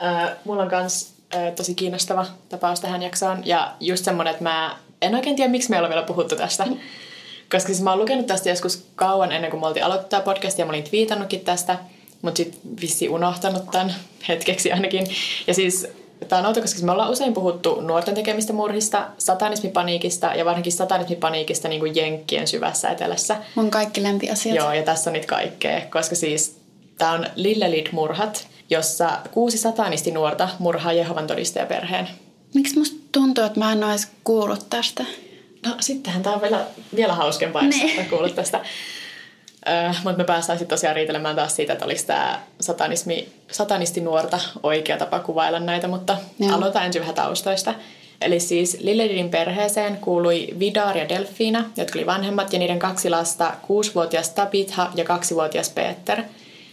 [0.04, 4.78] Äh, mulla on myös äh, tosi kiinnostava tapaus tähän jaksoon ja just semmonen, että mä
[5.02, 6.66] en oikein tiedä, miksi me ollaan vielä puhuttu tästä.
[6.66, 6.78] Mm.
[7.52, 10.60] Koska siis mä oon lukenut tästä joskus kauan ennen kuin me oltiin aloittaa tämä podcast
[10.60, 11.78] ja mä olin twiitannutkin tästä,
[12.22, 13.96] mutta sitten vissi unohtanut tämän
[14.28, 15.08] hetkeksi ainakin.
[15.48, 15.88] Ja siis
[16.28, 21.68] Tämä on outo, koska me ollaan usein puhuttu nuorten tekemistä murhista, satanismipaniikista ja varsinkin satanismipaniikista
[21.68, 23.36] niin kuin Jenkkien syvässä etelässä.
[23.56, 24.56] Mun kaikki lempiasiat.
[24.56, 26.58] Joo, ja tässä on niitä kaikkea, koska siis
[26.98, 32.10] tämä on Lillelid-murhat, jossa kuusi satanistinuorta murhaa Jehovan todistajaperheen.
[32.54, 35.06] Miksi musta tuntuu, että mä en ole edes kuullut tästä?
[35.66, 38.10] No sittenhän tämä on vielä, vielä hauskempaa, jos Niin.
[38.10, 38.62] kuulla tästä.
[39.70, 44.98] Öö, mutta me päästään sitten tosiaan riitelemään taas siitä, että olisi tämä satanismi, satanistinuorta oikea
[44.98, 46.56] tapa kuvailla näitä, mutta Joo.
[46.56, 47.74] aloitetaan ensin vähän taustoista.
[48.22, 53.54] Eli siis Lilledin perheeseen kuului Vidar ja Delfina, jotka oli vanhemmat, ja niiden kaksi lasta,
[53.62, 56.24] kuusivuotias Tabitha ja kaksivuotias Peter.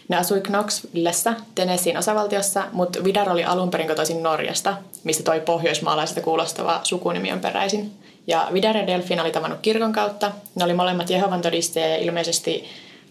[0.09, 6.21] Ne asui Knoxvillessä, Tennesseein osavaltiossa, mutta Vidar oli alun perin kotoisin Norjasta, mistä toi pohjoismaalaiselta
[6.21, 7.93] kuulostava sukunimi on peräisin.
[8.27, 10.33] Ja Vidar ja Delfina oli tavannut kirkon kautta.
[10.55, 12.65] Ne oli molemmat Jehovan todistajia ja ilmeisesti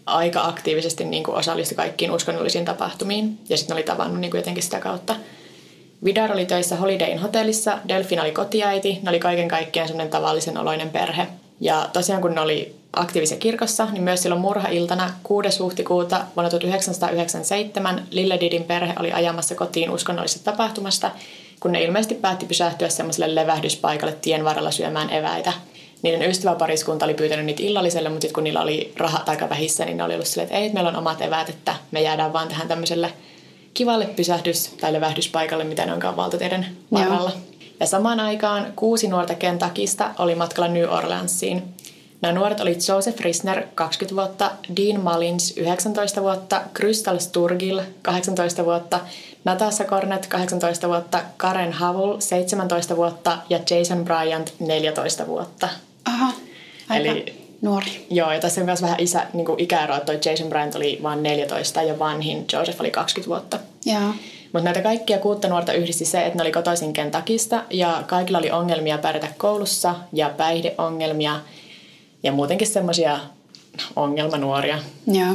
[0.06, 3.38] aika aktiivisesti niin kuin osallistui kaikkiin uskonnollisiin tapahtumiin.
[3.48, 5.16] Ja sitten oli tavannut niin kuin jotenkin sitä kautta.
[6.04, 10.58] Vidar oli töissä Holiday Inn hotellissa, Delfina oli kotiäiti, ne oli kaiken kaikkiaan semmoinen tavallisen
[10.58, 11.26] oloinen perhe.
[11.60, 15.58] Ja tosiaan kun ne oli aktiivisia kirkossa, niin myös silloin murhailtana 6.
[15.58, 21.10] huhtikuuta vuonna 1997 Lilledidin perhe oli ajamassa kotiin uskonnollisesta tapahtumasta,
[21.60, 25.52] kun ne ilmeisesti päätti pysähtyä semmoiselle levähdyspaikalle tien varrella syömään eväitä.
[26.04, 29.96] Niiden ystäväpariskunta oli pyytänyt niitä illalliselle, mutta sitten kun niillä oli rahat aika vähissä, niin
[29.96, 32.68] ne oli ollut silleen, että ei, meillä on omat eväät, että me jäädään vaan tähän
[32.68, 33.12] tämmöiselle
[33.74, 37.32] kivalle pysähdys- tai levähdyspaikalle, mitä ne onkaan valtateiden varrella.
[37.80, 41.62] Ja samaan aikaan kuusi nuorta Kentuckista oli matkalla New Orleansiin.
[42.20, 49.00] Nämä nuoret oli Joseph Risner, 20 vuotta, Dean Mullins, 19 vuotta, Crystal Sturgill, 18 vuotta,
[49.44, 55.68] Natasha Cornett, 18 vuotta, Karen Howell, 17 vuotta ja Jason Bryant, 14 vuotta.
[56.04, 56.32] Aha,
[56.88, 58.06] aika Eli- nuori.
[58.10, 61.22] Joo, ja tässä on myös vähän isä, niin kuin ikäero, että Jason Bryant oli vain
[61.22, 63.58] 14 ja vanhin Joseph oli 20 vuotta.
[63.86, 64.14] Joo.
[64.52, 68.50] Mutta näitä kaikkia kuutta nuorta yhdisti se, että ne oli kotoisin Kentuckista ja kaikilla oli
[68.50, 71.40] ongelmia pärjätä koulussa ja päihdeongelmia
[72.22, 73.18] ja muutenkin semmoisia
[73.96, 74.78] ongelmanuoria.
[75.06, 75.34] Joo.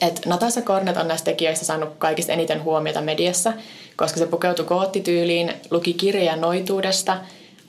[0.00, 3.52] Et Natasha Cornet on näistä tekijöistä saanut kaikista eniten huomiota mediassa,
[3.96, 7.16] koska se pukeutui koottityyliin, luki kirjoja noituudesta,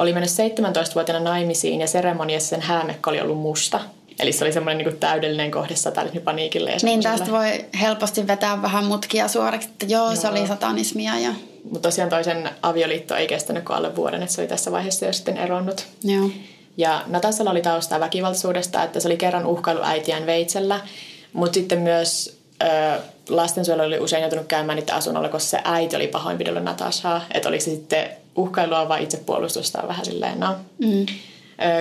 [0.01, 3.79] oli mennyt 17-vuotiaana naimisiin ja seremoniassa sen häämekko oli ollut musta.
[4.19, 6.71] Eli se oli semmoinen niin täydellinen kohde satanismipaniikille.
[6.71, 10.15] Ja Niin tästä voi helposti vetää vähän mutkia suoraksi, että joo, joo.
[10.15, 11.33] se oli satanismia ja
[11.63, 15.13] Mutta tosiaan toisen avioliitto ei kestänyt kuin alle vuoden, että se oli tässä vaiheessa jo
[15.13, 15.85] sitten eronnut.
[16.03, 16.29] joo.
[16.77, 20.79] Ja Natasalla oli taustaa väkivaltaisuudesta, että se oli kerran uhkailu äitiään veitsellä,
[21.33, 26.07] mutta sitten myös ö, lastensuojelu oli usein joutunut käymään niiden asunnolla, koska se äiti oli
[26.07, 27.21] pahoinpidellyt Natashaa.
[27.33, 30.55] Että oliko se sitten uhkailua vai itsepuolustusta vähän silleen, no.
[30.77, 31.05] Mm.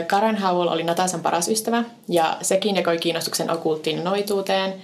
[0.06, 4.74] Karen Howell oli Natasan paras ystävä ja sekin jakoi kiinnostuksen okulttiin noituuteen.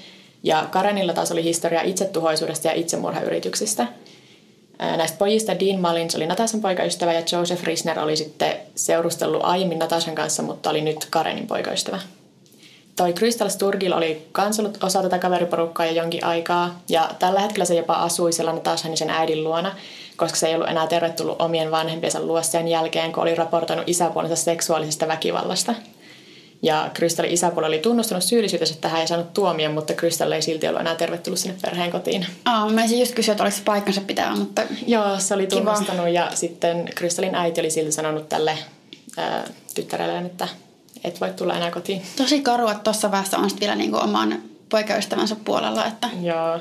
[0.42, 3.86] Ja Karenilla taas oli historia itsetuhoisuudesta ja itsemurhayrityksistä.
[4.78, 10.14] Näistä pojista Dean Mullins oli Natasan poikaystävä ja Joseph Risner oli sitten seurustellut aiemmin Natasan
[10.14, 11.98] kanssa, mutta oli nyt Karenin poikaystävä.
[12.96, 17.64] Toi Crystal Sturgill oli kans ollut osa tätä kaveriporukkaa jo jonkin aikaa ja tällä hetkellä
[17.64, 19.74] se jopa asui siellä Natashan ja sen äidin luona,
[20.16, 24.36] koska se ei ollut enää tervetullut omien vanhempiensa luo sen jälkeen, kun oli raportoinut isäpuolensa
[24.36, 25.74] seksuaalisesta väkivallasta.
[26.62, 30.80] Ja Crystalin isäpuoli oli tunnustanut syyllisyytensä tähän ja saanut tuomion, mutta Crystal ei silti ollut
[30.80, 32.26] enää tervetullut sinne perheen kotiin.
[32.44, 35.60] Aa, mä olisin just kysyä, että oliko se paikkansa pitää, mutta Joo, se oli Kiva.
[35.60, 38.58] tunnustanut ja sitten Crystalin äiti oli silti sanonut tälle
[39.16, 40.48] ää, tyttärelleen, että
[41.04, 42.02] et voi tulla enää kotiin.
[42.16, 46.60] tosi karua, että tuossa vaiheessa on sit vielä niinku oman poikaystävänsä puolella, että Joo.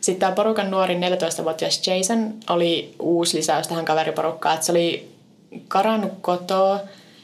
[0.00, 4.54] Sitten tämä porukan nuorin 14-vuotias Jason oli uusi lisäys tähän kaveriporukkaan.
[4.54, 5.16] Että se oli
[5.68, 6.80] karannut kotoa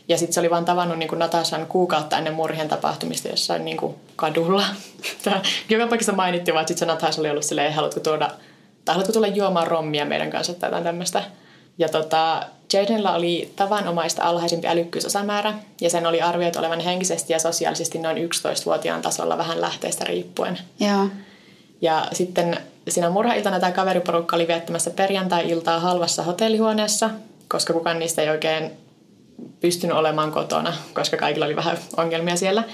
[0.09, 3.95] ja sitten se oli vaan tavannut niin Natashan kuukautta ennen murhien tapahtumista jossain niin kuin
[4.17, 4.65] kadulla.
[5.69, 8.31] Joka paikassa mainittiin vaan, sitten se Natasha oli ollut silleen, haluatko tuoda,
[8.85, 11.25] tai haluatko tulla juomaan rommia meidän kanssa tai jotain tämmöistä.
[11.79, 17.99] Ja tota, Jadenilla oli tavanomaista alhaisempi älykkyysosamäärä ja sen oli arvioitu olevan henkisesti ja sosiaalisesti
[17.99, 20.59] noin 11-vuotiaan tasolla vähän lähteestä riippuen.
[20.81, 21.09] joo.
[21.83, 22.57] Ja sitten
[22.89, 27.11] siinä murhailtana tämä kaveriporukka oli viettämässä perjantai-iltaa halvassa hotellihuoneessa,
[27.49, 28.71] koska kukaan niistä ei oikein
[29.61, 32.65] pystynyt olemaan kotona, koska kaikilla oli vähän ongelmia siellä.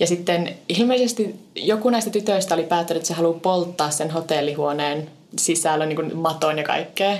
[0.00, 5.86] Ja sitten ilmeisesti joku näistä tytöistä oli päättänyt, että se haluaa polttaa sen hotellihuoneen sisällä
[5.86, 7.16] niin kuin maton ja kaikkea.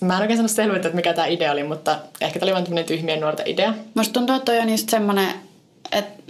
[0.00, 2.64] Mä en oikein saanut selvyyttä, että mikä tämä idea oli, mutta ehkä tämä oli vain
[2.64, 3.74] tämmöinen tyhmien nuorten idea.
[3.94, 5.28] Musta tuntuu, että toi on just semmonen,
[5.92, 6.22] että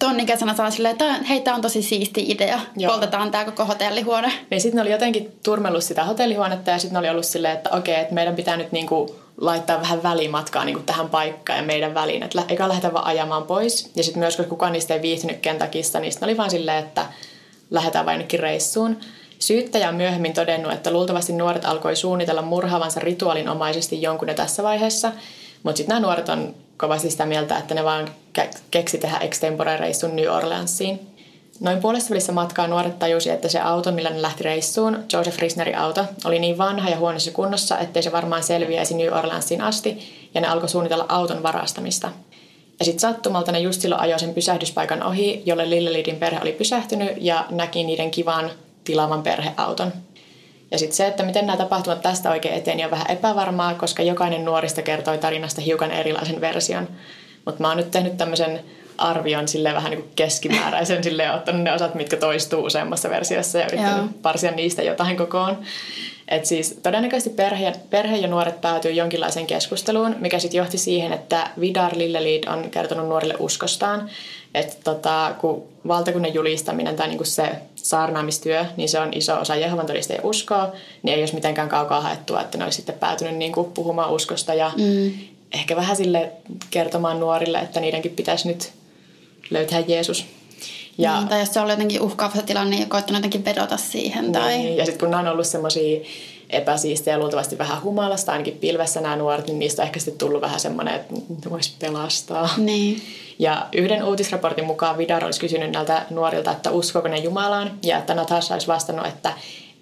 [0.00, 2.60] ton ikäisenä saa silleen, että hei, tää on tosi siisti idea.
[2.76, 2.92] Joo.
[2.92, 4.32] Poltetaan tää koko hotellihuone.
[4.50, 7.70] Niin sitten ne oli jotenkin turmellut sitä hotellihuonetta ja sitten ne oli ollut silleen, että
[7.70, 12.22] okei, että meidän pitää nyt niinku laittaa vähän välimatkaa niinku tähän paikkaan ja meidän väliin.
[12.22, 13.90] Että eikä lähdetä vaan ajamaan pois.
[13.96, 16.84] Ja sitten myös, kun kukaan niistä ei viihtynyt Kentakista, niin sitten ne oli vaan silleen,
[16.84, 17.06] että
[17.70, 18.96] lähdetään vain jonnekin reissuun.
[19.38, 25.12] Syyttäjä on myöhemmin todennut, että luultavasti nuoret alkoi suunnitella murhaavansa rituaalinomaisesti jonkun jo tässä vaiheessa.
[25.62, 29.76] Mutta sitten nämä nuoret on kovasti sitä mieltä, että ne vaan ke- keksi tehdä extempore
[29.76, 31.00] reissun New Orleansiin.
[31.60, 35.78] Noin puolessa välissä matkaa nuoret tajusi, että se auto, millä ne lähti reissuun, Joseph Risnerin
[35.78, 39.98] auto, oli niin vanha ja huonossa kunnossa, ettei se varmaan selviäisi New Orleansiin asti,
[40.34, 42.10] ja ne alkoi suunnitella auton varastamista.
[42.78, 47.12] Ja sitten sattumalta ne just silloin ajoi sen pysähdyspaikan ohi, jolle Lillelidin perhe oli pysähtynyt
[47.16, 48.50] ja näki niiden kivan
[48.84, 49.92] tilaavan perheauton.
[50.70, 54.44] Ja sitten se, että miten nämä tapahtumat tästä oikein eteen, on vähän epävarmaa, koska jokainen
[54.44, 56.88] nuorista kertoi tarinasta hiukan erilaisen version.
[57.44, 58.60] Mutta mä oon nyt tehnyt tämmöisen
[58.98, 63.66] arvion sille vähän niin kuin keskimääräisen, sille ottanut ne osat, mitkä toistuu useammassa versiossa ja
[63.66, 64.08] yrittänyt Joo.
[64.22, 65.58] parsia niistä jotain kokoon.
[66.28, 71.50] Et siis todennäköisesti perhe, perhe ja nuoret päätyy jonkinlaiseen keskusteluun, mikä sitten johti siihen, että
[71.60, 74.10] Vidar Lilleliid on kertonut nuorille uskostaan.
[74.54, 77.48] Että tota, kun valtakunnan julistaminen tai niinku se
[77.82, 82.40] saarnaamistyö, niin se on iso osa Jehovan todistajien uskoa, niin ei olisi mitenkään kaukaa haettua,
[82.40, 85.12] että ne olisi sitten päätynyt niinku puhumaan uskosta ja mm.
[85.52, 86.32] ehkä vähän sille
[86.70, 88.72] kertomaan nuorille, että niidenkin pitäisi nyt
[89.50, 90.24] löytää Jeesus.
[90.98, 94.32] Ja, niin, tai jos se on jotenkin uhkaava tilanne, niin koittanut jotenkin vedota siihen.
[94.32, 94.58] Tai...
[94.58, 96.00] Niin, ja sitten kun nämä on ollut semmoisia
[96.52, 100.60] epäsiistejä luultavasti vähän humalasta, ainakin pilvessä nämä nuoret, niin niistä on ehkä sitten tullut vähän
[100.60, 102.50] semmoinen, että ne voisi pelastaa.
[102.56, 103.02] Niin.
[103.38, 108.14] Ja yhden uutisraportin mukaan Vidar olisi kysynyt näiltä nuorilta, että uskoko ne Jumalaan, ja että
[108.14, 109.32] Natasha olisi vastannut, että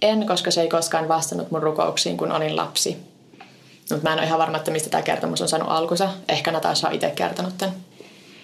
[0.02, 2.96] en, koska se ei koskaan vastannut mun rukouksiin, kun olin lapsi.
[3.90, 6.09] Mutta mä en ole ihan varma, että mistä tämä kertomus on saanut alkunsa.
[6.28, 7.74] Ehkä Natasha on itse kertonut tämän.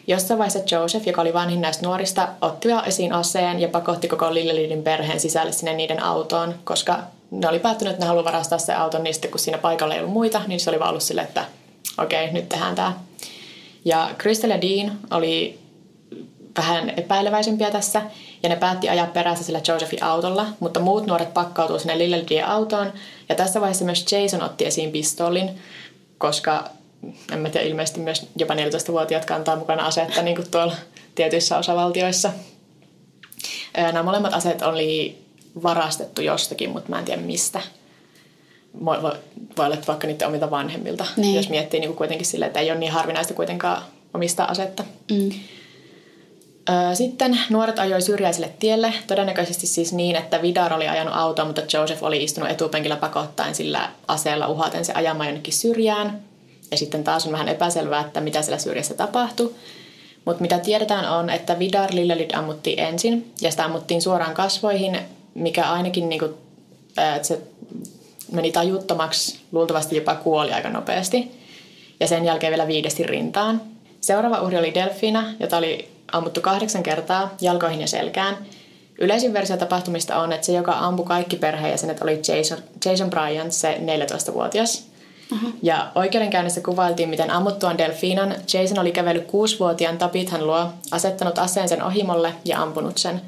[0.07, 4.83] Jossain vaiheessa Joseph, joka oli vanhin näistä nuorista, otti esiin aseen ja pakotti koko Lillelidin
[4.83, 6.99] perheen sisälle sinne niiden autoon, koska
[7.41, 10.01] ne oli päättynyt, että ne haluaa varastaa se auton, niin sitten kun siinä paikalla ei
[10.01, 11.45] ollut muita, niin se oli vaan ollut sille, että
[11.99, 12.93] okei, okay, nyt tehdään tämä.
[13.85, 15.59] Ja Crystal ja Dean oli
[16.59, 18.03] vähän epäileväisempiä tässä,
[18.43, 22.93] ja ne päätti ajaa perässä sillä Josephin autolla, mutta muut nuoret pakkautuu sinne Lillelidin autoon,
[23.29, 25.51] ja tässä vaiheessa myös Jason otti esiin pistoolin,
[26.19, 26.71] koska
[27.33, 30.75] en mä tiedä, ilmeisesti myös jopa 14-vuotiaat kantaa mukana asetta niin kuin tuolla
[31.15, 32.33] tietyissä osavaltioissa.
[33.77, 35.24] Nämä molemmat aseet oli
[35.63, 37.61] varastettu jostakin, mutta mä en tiedä mistä.
[38.85, 39.13] Voi, voi,
[39.57, 41.35] voi olla vaikka niiden omilta vanhemmilta, niin.
[41.35, 43.83] jos miettii niin kuin kuitenkin sille, että ei ole niin harvinaista kuitenkaan
[44.15, 44.85] omistaa asetta.
[45.11, 45.31] Mm.
[46.95, 52.03] Sitten nuoret ajoi syrjäiselle tielle, todennäköisesti siis niin, että Vidar oli ajanut autoa, mutta Joseph
[52.05, 56.21] oli istunut etupenkillä pakottaen sillä aseella uhaten se ajamaan jonnekin syrjään.
[56.71, 59.55] Ja sitten taas on vähän epäselvää, että mitä siellä syrjässä tapahtui.
[60.25, 64.99] Mutta mitä tiedetään on, että Vidar Lillelid ammuttiin ensin ja sitä ammuttiin suoraan kasvoihin,
[65.35, 66.25] mikä ainakin niinku,
[67.15, 67.41] että se
[68.33, 71.31] meni tajuttomaksi, luultavasti jopa kuoli aika nopeasti.
[72.01, 73.61] Ja sen jälkeen vielä viidesti rintaan.
[74.01, 78.37] Seuraava uhri oli Delfina, jota oli ammuttu kahdeksan kertaa jalkoihin ja selkään.
[78.99, 83.81] Yleisin versio tapahtumista on, että se, joka ampui kaikki perheenjäsenet, oli Jason, Jason Bryant, se
[83.81, 84.85] 14-vuotias.
[85.33, 85.53] Uh-huh.
[85.63, 91.83] Ja oikeudenkäynnissä kuvailtiin, miten ammuttuaan Delfinan Jason oli kävellyt kuusivuotiaan Tabithan luo, asettanut aseen sen
[91.83, 93.21] ohimolle ja ampunut sen.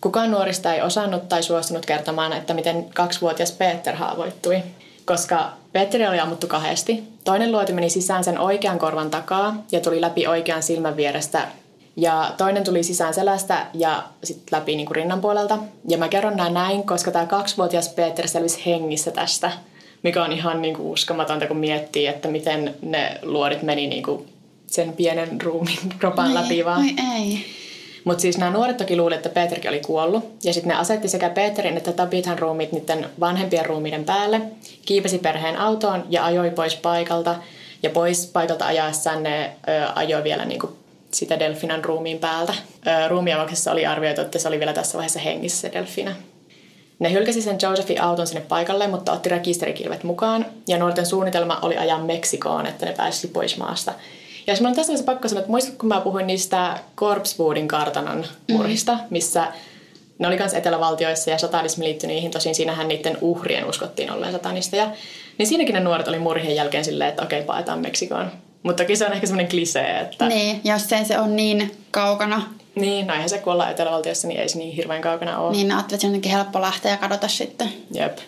[0.00, 4.62] Kukaan nuorista ei osannut tai suostunut kertomaan, että miten kaksivuotias Peter haavoittui.
[5.04, 10.00] Koska Petteri oli ammuttu kahdesti, toinen luoti meni sisään sen oikean korvan takaa ja tuli
[10.00, 11.48] läpi oikean silmän vierestä
[11.96, 15.58] ja toinen tuli sisään selästä ja sitten läpi niin kuin rinnan puolelta.
[15.88, 19.52] Ja mä kerron nämä näin, koska tämä kaksivuotias Peter selvisi hengissä tästä–
[20.02, 24.28] mikä on ihan niin kuin uskomatonta, kun miettii, että miten ne luodit meni niin kuin
[24.66, 26.84] sen pienen ruumin kropan läpi vaan.
[27.14, 27.44] ei.
[28.04, 30.24] Mutta siis nämä nuoret toki luulivat, että Peterkin oli kuollut.
[30.44, 34.40] Ja sitten ne asetti sekä Peterin että Tabithan ruumiit niiden vanhempien ruumiiden päälle,
[34.86, 37.34] kiipesi perheen autoon ja ajoi pois paikalta.
[37.82, 40.72] Ja pois paikalta ajaessaan ne ö, ajoi vielä niin kuin
[41.12, 42.54] sitä Delfinan ruumiin päältä.
[43.08, 46.14] Ruumiavauksessa oli arvioitu, että se oli vielä tässä vaiheessa hengissä se Delfina.
[46.98, 50.46] Ne hylkäsi sen Josephin auton sinne paikalle, mutta otti rekisterikilvet mukaan.
[50.68, 53.92] Ja nuorten suunnitelma oli ajaa Meksikoon, että ne pääsisi pois maasta.
[54.50, 57.68] Ja jos mä on tässä vaiheessa pakko sanoa, että muistatko, kun mä puhuin niistä Corpsewoodin
[57.68, 58.56] kartanon mm.
[58.56, 59.46] murhista, missä
[60.18, 62.30] ne oli myös etelävaltioissa ja satanismi liittyi niihin.
[62.30, 64.90] Tosin siinähän niiden uhrien uskottiin olleen satanisteja.
[65.38, 68.32] Niin siinäkin ne nuoret oli murhien jälkeen silleen, että okei, paetaan Meksikoon.
[68.62, 70.28] Mutta toki se on ehkä semmoinen klisee, että...
[70.28, 72.42] Niin, jos se, se on niin kaukana
[72.74, 75.52] niin, no eihän se kun ollaan Etelävaltiossa, niin ei se niin hirveän kaukana ole.
[75.52, 77.72] Niin, ajattelin, että se on helppo lähteä ja kadota sitten.
[77.94, 78.18] Jep.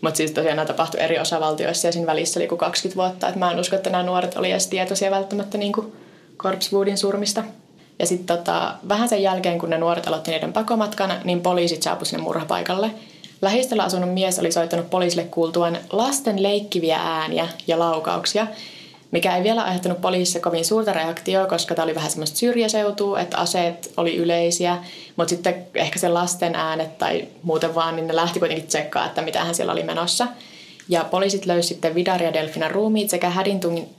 [0.00, 3.28] Mutta siis tosiaan nämä tapahtui eri osavaltioissa ja siinä välissä oli kuin 20 vuotta.
[3.28, 5.92] Et mä en usko, että nämä nuoret oli edes tietoisia välttämättä niin kuin
[6.38, 7.44] Corpsewoodin surmista.
[7.98, 12.08] Ja sitten tota, vähän sen jälkeen, kun ne nuoret aloitti niiden pakomatkan, niin poliisit saapuivat
[12.08, 12.90] sinne murhapaikalle.
[13.42, 18.46] Lähistöllä asunut mies oli soittanut poliisille kuultuaan lasten leikkiviä ääniä ja laukauksia–
[19.10, 23.36] mikä ei vielä aiheuttanut poliisissa kovin suurta reaktioa, koska tämä oli vähän semmoista syrjäseutua, että
[23.36, 24.78] aseet oli yleisiä,
[25.16, 29.22] mutta sitten ehkä se lasten äänet tai muuten vaan, niin ne lähti kuitenkin tsekkaa, että
[29.22, 30.26] mitä hän siellä oli menossa.
[30.88, 33.32] Ja poliisit löysivät sitten Vidar ja Delfinan ruumiit sekä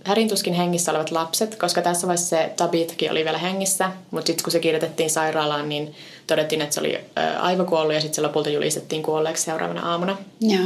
[0.05, 3.91] hädintuskin hengissä olevat lapset, koska tässä vaiheessa se Tabitkin oli vielä hengissä.
[4.11, 5.95] Mutta sitten kun se kirjoitettiin sairaalaan, niin
[6.27, 6.99] todettiin, että se oli
[7.39, 10.17] aivokuollut ja sitten se lopulta julistettiin kuolleeksi seuraavana aamuna.
[10.41, 10.63] Joo.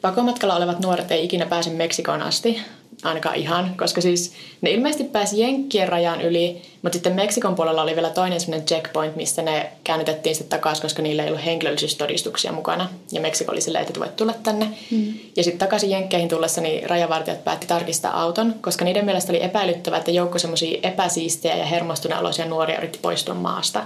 [0.00, 2.60] Pakomatkalla olevat nuoret ei ikinä pääse Meksikoon asti,
[3.02, 7.94] ainakaan ihan, koska siis ne ilmeisesti pääsi Jenkkien rajan yli, mutta sitten Meksikon puolella oli
[7.94, 12.88] vielä toinen sellainen checkpoint, missä ne käännytettiin sitten takaisin, koska niillä ei ollut henkilöllisyystodistuksia mukana.
[13.12, 14.68] Ja Meksiko oli silleen, että voit tulla tänne.
[14.90, 15.14] Mm.
[15.36, 19.98] Ja sitten takaisin Jenkkeihin tullessa niin rajavartijat päätti tarkistaa auton, koska niiden mielestä oli epäilyttävää,
[19.98, 23.82] että joukko semmoisia epäsiistejä ja hermostuneoloisia nuoria yritti poistua maasta.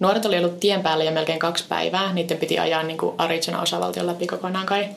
[0.00, 2.12] Nuoret oli ollut tien päällä jo melkein kaksi päivää.
[2.12, 4.88] Niiden piti ajaa niin kuin Arizona osavaltion läpi kokonaan kai.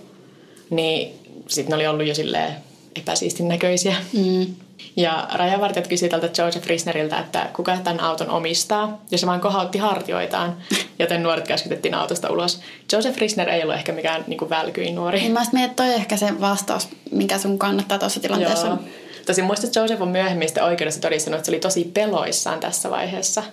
[0.69, 2.55] Niin sitten ne oli ollut jo silleen
[2.95, 3.95] epäsiistin näköisiä.
[4.13, 4.55] Mm.
[4.95, 9.77] Ja rajavartijat kysyi tältä Joseph Risneriltä, että kuka tämän auton omistaa, ja se vain kohautti
[9.77, 10.57] hartioitaan,
[10.99, 12.61] joten nuoret käskytettiin autosta ulos.
[12.91, 15.19] Joseph Risner ei ollut ehkä mikään niin välkyin nuori.
[15.19, 18.67] Niin mä mietin, että toi ehkä se vastaus, mikä sun kannattaa tuossa tilanteessa.
[18.67, 18.77] Joo.
[19.25, 22.89] Tosin muista, että Joseph on myöhemmin sitten oikeudessa todistanut, että se oli tosi peloissaan tässä
[22.89, 23.43] vaiheessa.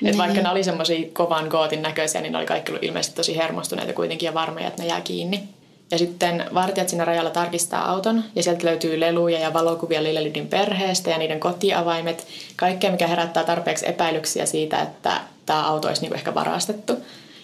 [0.00, 0.08] Niin.
[0.08, 3.36] Että vaikka ne oli semmoisia kovan gootin näköisiä, niin ne oli kaikki ollut ilmeisesti tosi
[3.36, 5.48] hermostuneita kuitenkin ja varmoja, että ne jää kiinni.
[5.90, 11.10] Ja sitten vartijat siinä rajalla tarkistaa auton ja sieltä löytyy leluja ja valokuvia Lillelydin perheestä
[11.10, 12.26] ja niiden kotiavaimet.
[12.56, 16.92] Kaikkea, mikä herättää tarpeeksi epäilyksiä siitä, että tämä auto olisi niinku ehkä varastettu.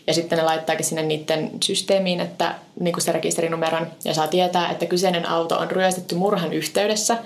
[0.07, 4.87] Ja sitten ne laittaakin sinne niiden systeemiin, että niinku se rekisterinumeron ja saa tietää, että
[4.87, 7.19] kyseinen auto on ryöstetty murhan yhteydessä.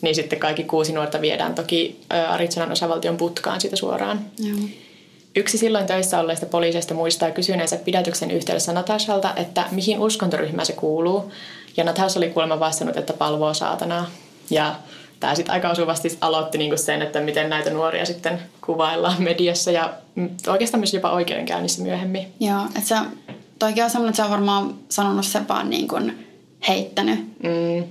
[0.00, 4.20] Niin sitten kaikki kuusi nuorta viedään toki Arizonan osavaltion putkaan siitä suoraan.
[4.38, 4.56] Joo.
[5.36, 11.32] Yksi silloin töissä olleista poliiseista muistaa kysyneensä pidätyksen yhteydessä Natashalta, että mihin uskontoryhmään se kuuluu.
[11.76, 14.10] Ja Natasha oli kuulemma vastannut, että palvoo saatanaa.
[14.50, 14.74] Ja
[15.20, 19.94] tämä sitten aika osuvasti aloitti niinku sen, että miten näitä nuoria sitten kuvaillaan mediassa ja
[20.46, 22.26] oikeastaan myös jopa oikeudenkäynnissä myöhemmin.
[22.40, 22.94] Joo, että se
[23.58, 26.28] toikin on semmoinen, että se on varmaan sanonut sen vaan niin kuin
[26.68, 27.18] heittänyt.
[27.42, 27.84] Mm.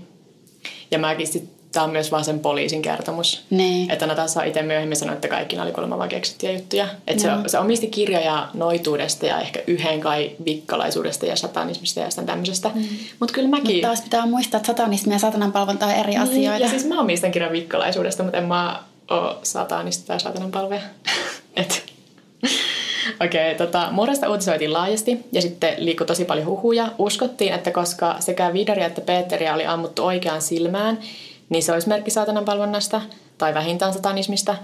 [0.92, 3.44] Ja mäkin sitten tämä on myös vaan sen poliisin kertomus.
[3.50, 3.92] Niin.
[3.92, 6.88] Että Natasha itse myöhemmin sanoi, että kaikki oli kuulemma vaan keksittyjä juttuja.
[7.08, 12.28] Että se, se omisti kirjoja noituudesta ja ehkä yhden kai vikkalaisuudesta ja satanismista ja jostain
[12.28, 12.72] tämmöisestä.
[12.76, 12.84] Mm.
[13.20, 13.76] Mutta kyllä mäkin...
[13.76, 16.64] Mutta taas pitää muistaa, että satanismi ja satananpalvonta on eri niin, asioita.
[16.64, 20.82] Ja siis mä omistan kirjan vikkalaisuudesta, mutta en mä ole satanista tai satananpalveja.
[23.26, 26.88] Okei, okay, tota, murrasta uutisoitiin laajasti ja sitten liikkui tosi paljon huhuja.
[26.98, 31.00] Uskottiin, että koska sekä Vidaria että Peteria oli ammuttu oikeaan silmään,
[31.54, 33.02] niin se olisi merkki saatanan palvonnasta
[33.38, 34.56] tai vähintään satanismista.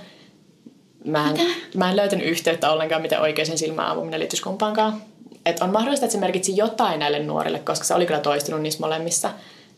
[1.05, 1.37] Mä en,
[1.75, 5.01] mä en löytänyt yhteyttä ollenkaan, miten oikeisen silmään ampuminen liittyisi kumpaankaan.
[5.45, 8.79] Et on mahdollista, että se merkitsi jotain näille nuorille, koska se oli kyllä toistunut niissä
[8.79, 9.31] molemmissa,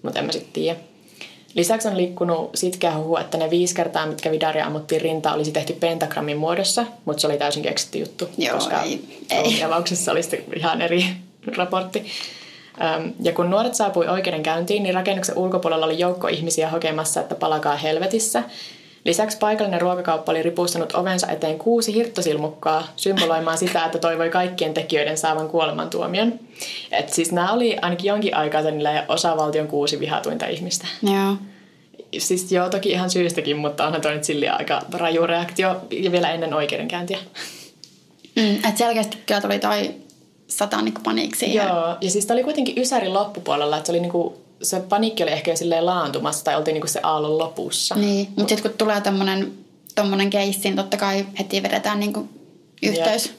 [0.03, 0.79] mutta en mä sitten tiedä.
[1.53, 5.73] Lisäksi on liikkunut sitkeä huhu, että ne viisi kertaa, mitkä Vidaria ammuttiin rinta, olisi tehty
[5.73, 9.63] pentagrammin muodossa, mutta se oli täysin keksitty juttu, Joo, koska ei, ei.
[9.63, 10.21] avauksessa oli
[10.55, 11.05] ihan eri
[11.57, 12.05] raportti.
[13.21, 18.43] Ja kun nuoret saapui oikeudenkäyntiin, niin rakennuksen ulkopuolella oli joukko ihmisiä hokemassa, että palakaa helvetissä.
[19.05, 25.17] Lisäksi paikallinen ruokakauppa oli ripustanut ovensa eteen kuusi hirttosilmukkaa symboloimaan sitä, että toivoi kaikkien tekijöiden
[25.17, 26.39] saavan kuolemantuomion.
[26.91, 28.61] Et siis nämä oli ainakin jonkin aikaa
[29.07, 30.87] osavaltion kuusi vihatuinta ihmistä.
[31.03, 31.35] Joo.
[32.17, 36.31] Siis joo, toki ihan syystäkin, mutta onhan toi nyt silleen aika raju reaktio ja vielä
[36.31, 37.17] ennen oikeudenkäyntiä.
[38.35, 39.95] Mm, että selkeästi kyllä tuli toi
[40.51, 41.67] satanikko-paniikki siihen.
[41.67, 45.51] Joo, ja siis oli kuitenkin Ysärin loppupuolella, että se, oli niinku, se paniikki oli ehkä
[45.51, 47.95] jo silleen laantumassa tai oltiin niinku se aallon lopussa.
[47.95, 49.51] Niin, mutta sitten kun tulee tämmöinen
[49.95, 52.29] tommonen keissi, niin totta kai heti vedetään niinku
[52.83, 53.25] yhteys.
[53.25, 53.35] Jep.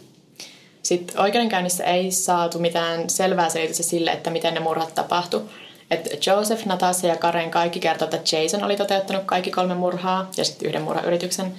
[0.82, 5.42] Sitten oikeudenkäynnissä ei saatu mitään selvää selitystä sille, että miten ne murhat tapahtu.
[5.90, 10.44] että Joseph, Natasha ja Karen kaikki kertovat, että Jason oli toteuttanut kaikki kolme murhaa ja
[10.44, 11.54] sitten yhden murhayrityksen.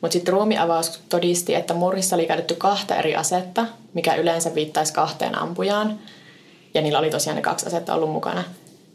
[0.00, 5.38] Mutta sitten ruumiavaus todisti, että murhissa oli käytetty kahta eri asetta, mikä yleensä viittaisi kahteen
[5.38, 5.98] ampujaan.
[6.74, 8.44] Ja niillä oli tosiaan ne kaksi asetta ollut mukana.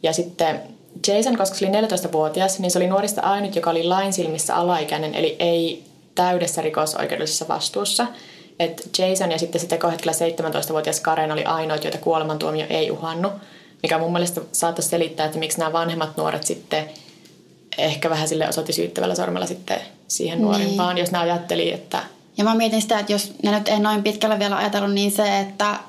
[0.03, 0.61] Ja sitten
[1.07, 5.15] Jason, koska se oli 14-vuotias, niin se oli nuorista ainut, joka oli lain silmissä alaikäinen,
[5.15, 5.83] eli ei
[6.15, 8.07] täydessä rikosoikeudellisessa vastuussa.
[8.59, 13.33] Et Jason ja sitten sitä hetkellä 17-vuotias Karen oli ainoat, joita kuolemantuomio ei uhannut,
[13.83, 16.89] mikä mun mielestä saattaisi selittää, että miksi nämä vanhemmat nuoret sitten
[17.77, 19.81] ehkä vähän sille osoitti syyttävällä sormella sitten
[20.11, 20.45] siihen niin.
[20.45, 22.03] nuorimpaan, jos ne ajatteli, että...
[22.37, 25.39] Ja mä mietin sitä, että jos ne nyt ei noin pitkällä vielä ajatellut, niin se,
[25.39, 25.79] että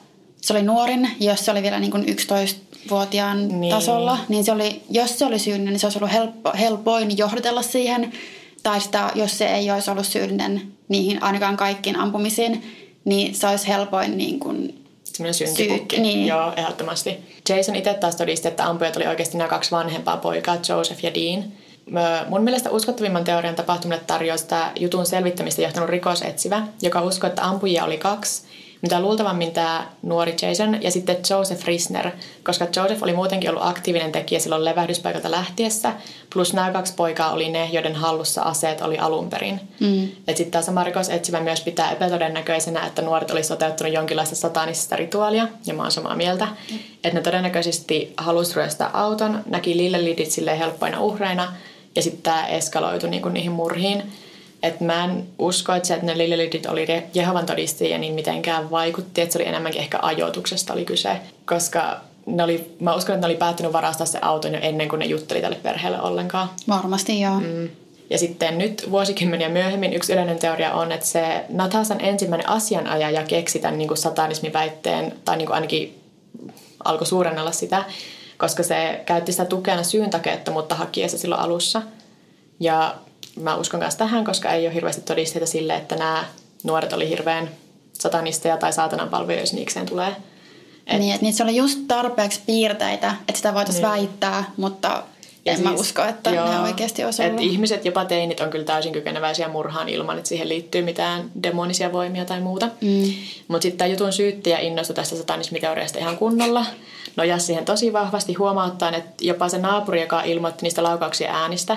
[0.41, 3.75] se oli nuorin, jos se oli vielä niin kuin 11-vuotiaan niin.
[3.75, 7.63] tasolla, niin se oli, jos se oli syyllinen, niin se olisi ollut helppo, helpoin johdatella
[7.63, 8.13] siihen.
[8.63, 12.63] Tai sitä, jos se ei olisi ollut syyllinen niihin ainakaan kaikkiin ampumisiin,
[13.05, 15.97] niin se olisi helpoin niin kuin Sellainen syntipukki.
[15.97, 16.27] Syy, niin.
[16.27, 17.19] Joo, ehdottomasti.
[17.49, 21.45] Jason itse taas todisti, että ampujat oli oikeasti nämä kaksi vanhempaa poikaa, Joseph ja Dean.
[22.29, 27.85] Mun mielestä uskottavimman teorian tapahtumille tarjoaa sitä jutun selvittämistä johtanut rikosetsivä, joka uskoi, että ampujia
[27.85, 28.43] oli kaksi,
[28.83, 32.11] mitä luultavammin tämä nuori Jason ja sitten Joseph Risner,
[32.45, 35.93] koska Joseph oli muutenkin ollut aktiivinen tekijä silloin levähdyspaikalta lähtiessä,
[36.33, 39.61] plus nämä kaksi poikaa oli ne, joiden hallussa aseet oli alun perin.
[39.81, 40.09] Mm.
[40.27, 45.75] Sitten tämä sama rikosetsivä myös pitää epätodennäköisenä, että nuoret olisi toteuttanut jonkinlaista satanista rituaalia, ja
[45.75, 46.79] mä oon samaa mieltä, mm.
[47.05, 51.53] että ne todennäköisesti halusi ryöstää auton, näki Lillelidit silleen helppoina uhreina,
[51.97, 54.03] ja sitten tämä eskaloitu niinku niihin murhiin.
[54.63, 59.21] Et mä en usko, että se, että ne Lillelidit oli Jehovan todistajia, niin mitenkään vaikutti.
[59.21, 61.17] Että se oli enemmänkin ehkä ajoituksesta oli kyse.
[61.45, 64.99] Koska ne oli, mä uskon, että ne oli päättynyt varastaa se auton jo ennen kuin
[64.99, 66.51] ne jutteli tälle perheelle ollenkaan.
[66.69, 67.41] Varmasti joo.
[67.41, 67.69] Mm.
[68.11, 73.59] Ja sitten nyt vuosikymmeniä myöhemmin yksi yleinen teoria on, että se Nathasan ensimmäinen asianajaja keksi
[73.59, 76.01] tämän niin kuin satanismiväitteen, tai niin kuin ainakin
[76.85, 77.85] alkoi suurennella sitä,
[78.39, 81.83] koska se käytti sitä tukena syyntakeetta, mutta hakiessa silloin alussa.
[82.61, 82.95] Ja
[83.41, 86.25] mä uskon myös tähän, koska ei ole hirveästi todisteita sille, että nämä
[86.65, 87.51] nuoret oli hirveän
[87.93, 90.17] satanisteja tai saatanan palveluja, jos niikseen tulee.
[90.87, 93.93] Et, niin, että niissä oli just tarpeeksi piirteitä, että sitä voitaisiin niin.
[93.93, 95.03] väittää, mutta
[95.45, 97.41] ja en siis, mä usko, että joo, ne oikeasti olisi ollut.
[97.41, 102.25] ihmiset, jopa teinit, on kyllä täysin kykeneväisiä murhaan ilman, että siihen liittyy mitään demonisia voimia
[102.25, 102.67] tai muuta.
[102.81, 103.13] Mm.
[103.49, 106.67] Mutta sitten tämä jutun syyttäjä innostui tästä satanismiteoriasta ihan kunnolla.
[107.17, 111.77] Nojasi siihen tosi vahvasti huomauttaen, että jopa se naapuri, joka ilmoitti niistä laukauksia äänistä,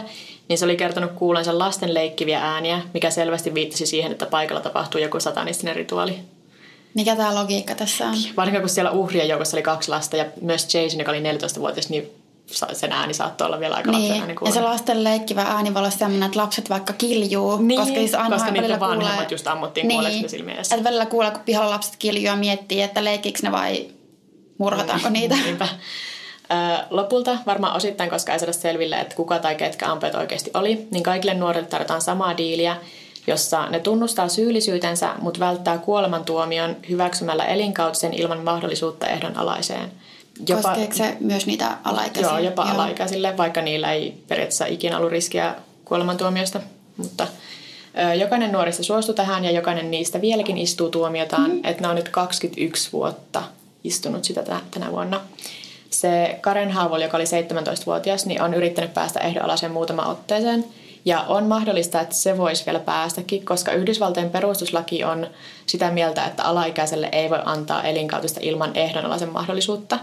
[0.49, 5.01] niin se oli kertonut kuulensa lasten leikkiviä ääniä, mikä selvästi viittasi siihen, että paikalla tapahtuu
[5.01, 6.19] joku satanistinen rituaali.
[6.93, 8.15] Mikä tämä logiikka tässä on?
[8.37, 12.11] Varsinkin kun siellä uhrien joukossa oli kaksi lasta ja myös Jason, joka oli 14-vuotias, niin
[12.73, 14.09] sen ääni saattoi olla vielä aika niin.
[14.09, 17.57] lapsen ääni Ja se lasten leikkivä ääni voi olla sellainen, että lapset vaikka kiljuu.
[17.57, 19.27] Niin, koska, siis aina koska niiden vanhemmat kuulee...
[19.31, 23.39] just ammuttiin niin, silmiä Että välillä kuulee, kun pihalla lapset kiljuu ja miettii, että leikkiikö
[23.43, 23.87] ne vai
[24.57, 25.35] murhataanko niitä.
[25.35, 25.67] Niinpä.
[26.89, 31.03] Lopulta, varmaan osittain, koska ei saada selville, että kuka tai ketkä ampeet oikeasti oli, niin
[31.03, 32.77] kaikille nuorille tarjotaan samaa diiliä,
[33.27, 39.91] jossa ne tunnustaa syyllisyytensä, mutta välttää kuolemantuomion hyväksymällä elinkautisen ilman mahdollisuutta ehdonalaiseen.
[40.47, 42.31] Jopa, Koskeeko se myös niitä alaikäisiä?
[42.31, 42.73] Joo, jopa joo.
[42.73, 46.59] alaikäisille, vaikka niillä ei periaatteessa ikinä ollut riskiä kuolemantuomiosta.
[46.97, 47.27] Mutta
[47.97, 51.65] ö, jokainen nuorista suostui tähän ja jokainen niistä vieläkin istuu tuomiotaan, mm-hmm.
[51.65, 53.43] että ne on nyt 21 vuotta
[53.87, 55.21] istunut sitä tänä vuonna.
[55.89, 60.65] Se Karen Haavol, joka oli 17-vuotias, niin on yrittänyt päästä ehdonalaiseen muutama otteeseen.
[61.05, 65.27] Ja on mahdollista, että se voisi vielä päästäkin, koska Yhdysvaltojen perustuslaki on
[65.65, 69.99] sitä mieltä, että alaikäiselle ei voi antaa elinkautista ilman ehdonalaisen mahdollisuutta.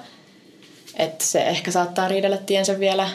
[0.97, 3.09] Että se ehkä saattaa riidellä tiensä vielä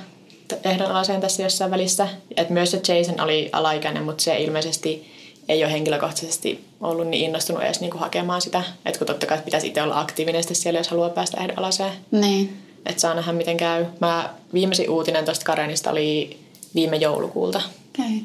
[0.63, 2.07] ehdonalaiseen tässä jossain välissä.
[2.37, 5.16] Että myös se Jason oli alaikäinen, mutta se ilmeisesti
[5.49, 8.63] ei ole henkilökohtaisesti ollut niin innostunut edes niinku hakemaan sitä.
[8.85, 11.91] Että kun totta kai pitäisi itse olla aktiivinen siellä, jos haluaa päästä ehdonalaiseen.
[12.11, 12.57] Niin.
[12.85, 13.85] Että saa nähdä, miten käy.
[13.99, 16.37] Mä viimeisin uutinen tuosta Karenista oli
[16.75, 17.61] viime joulukuulta.
[17.99, 18.17] Okay.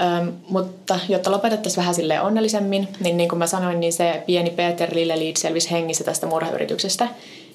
[0.00, 4.50] Öm, mutta jotta lopetettaisiin vähän sille onnellisemmin, niin niin kuin mä sanoin, niin se pieni
[4.50, 7.08] Peter Lilleliid selvisi hengissä tästä murhayrityksestä.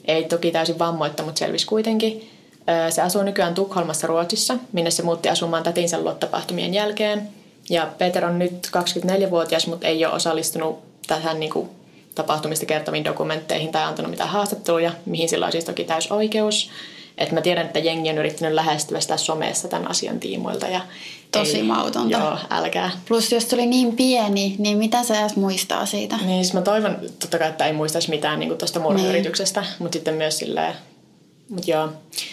[0.06, 2.30] Ei toki täysin vammoitta, mutta selvisi kuitenkin.
[2.89, 7.40] se asuu nykyään Tukholmassa Ruotsissa, minne se muutti asumaan tätinsä luottapahtumien jälkeen.
[7.72, 11.69] Ja Peter on nyt 24-vuotias, mutta ei ole osallistunut tähän niin kuin,
[12.15, 16.69] tapahtumista kertoviin dokumentteihin tai antanut mitään haastatteluja, mihin sillä on siis toki täys oikeus.
[17.17, 20.67] Et mä tiedän, että jengi on yrittänyt lähestyä sitä somessa tämän asian tiimoilta.
[20.67, 20.82] Ja
[21.32, 22.17] Tosi ei, mautonta.
[22.17, 22.91] Joo, älkää.
[23.07, 26.17] Plus jos se oli niin pieni, niin mitä se edes muistaa siitä?
[26.17, 29.72] Niin, siis mä toivon totta kai, että ei muistaisi mitään niin tuosta murhayrityksestä, niin.
[29.80, 30.74] mutta sitten myös silleen,
[31.49, 31.89] Mut joo.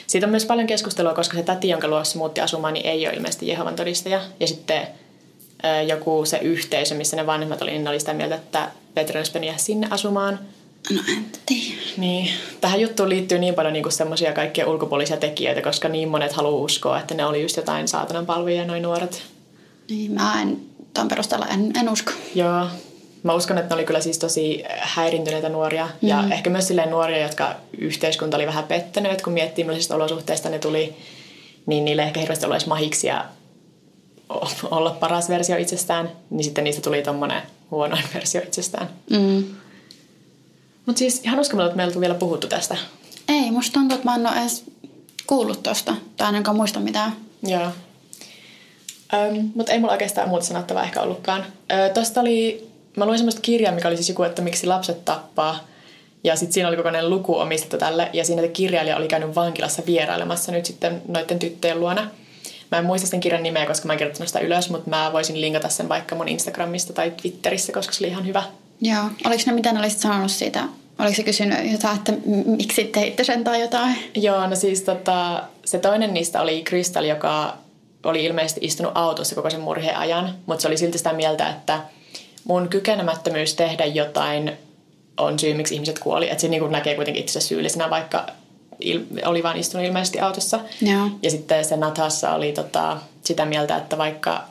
[0.06, 3.14] Siitä on myös paljon keskustelua, koska se täti, jonka luossa muutti asumaan, niin ei ole
[3.14, 4.20] ilmeisesti Jehovan todistaja.
[4.40, 4.88] Ja sitten
[5.88, 9.32] joku se yhteisö, missä ne vanhemmat oli, niin ne oli sitä mieltä, että Petri olisi
[9.56, 10.38] sinne asumaan–
[10.90, 11.80] No en tiedä.
[11.96, 12.28] Niin.
[12.60, 17.00] Tähän juttuun liittyy niin paljon niinku semmoisia kaikkia ulkopuolisia tekijöitä, koska niin monet haluaa uskoa,
[17.00, 19.22] että ne oli just jotain saatanan palvia noin nuoret.
[19.90, 20.60] Niin, mä en
[20.94, 22.12] tuon perusteella en, en usko.
[22.34, 22.66] Joo.
[23.22, 25.88] Mä uskon, että ne oli kyllä siis tosi häirintyneitä nuoria.
[26.02, 26.08] Mm.
[26.08, 30.48] Ja ehkä myös silleen nuoria, jotka yhteiskunta oli vähän pettänyt, että kun miettii millaisista olosuhteista
[30.48, 30.96] ne tuli,
[31.66, 33.24] niin niille ehkä hirveästi olisi mahiksia
[34.70, 38.88] olla paras versio itsestään, niin sitten niistä tuli tommonen huonoin versio itsestään.
[39.10, 39.44] Mm.
[40.86, 42.76] Mutta siis ihan uskomaton, että meillä on vielä puhuttu tästä.
[43.28, 44.64] Ei, musta tuntuu, että mä en ole edes
[45.26, 45.94] kuullut tosta.
[46.16, 47.12] Tai ainakaan muista mitään.
[47.42, 47.68] Joo.
[49.14, 51.44] Öm, mutta ei mulla oikeastaan muuta sanottavaa ehkä ollutkaan.
[51.72, 55.58] Ö, tosta oli, mä luin semmoista kirjaa, mikä oli siis joku, että miksi lapset tappaa.
[56.24, 58.10] Ja sitten siinä oli kokonainen luku omistettu tälle.
[58.12, 62.10] Ja siinä kirjailija oli käynyt vankilassa vierailemassa nyt sitten noiden tyttöjen luona.
[62.70, 65.40] Mä en muista sen kirjan nimeä, koska mä en kirjoittanut sitä ylös, mutta mä voisin
[65.40, 68.42] linkata sen vaikka mun Instagramista tai Twitterissä, koska se oli ihan hyvä.
[68.80, 69.04] Joo.
[69.26, 70.64] Oliko ne mitä ne olisit sanonut siitä?
[70.98, 72.12] Oliko se kysynyt jotain, että
[72.46, 73.96] miksi teitte sen tai jotain?
[74.14, 77.56] Joo, no siis tota, se toinen niistä oli Crystal, joka
[78.04, 81.80] oli ilmeisesti istunut autossa koko sen murheen ajan, mutta se oli silti sitä mieltä, että
[82.44, 84.52] mun kykenemättömyys tehdä jotain
[85.16, 86.30] on syy, miksi ihmiset kuoli.
[86.30, 88.26] Että se niin näkee kuitenkin itse syyllisenä, vaikka
[88.84, 90.60] il- oli vain istunut ilmeisesti autossa.
[90.82, 91.10] Joo.
[91.22, 94.44] Ja sitten se Natassa oli tota, sitä mieltä, että vaikka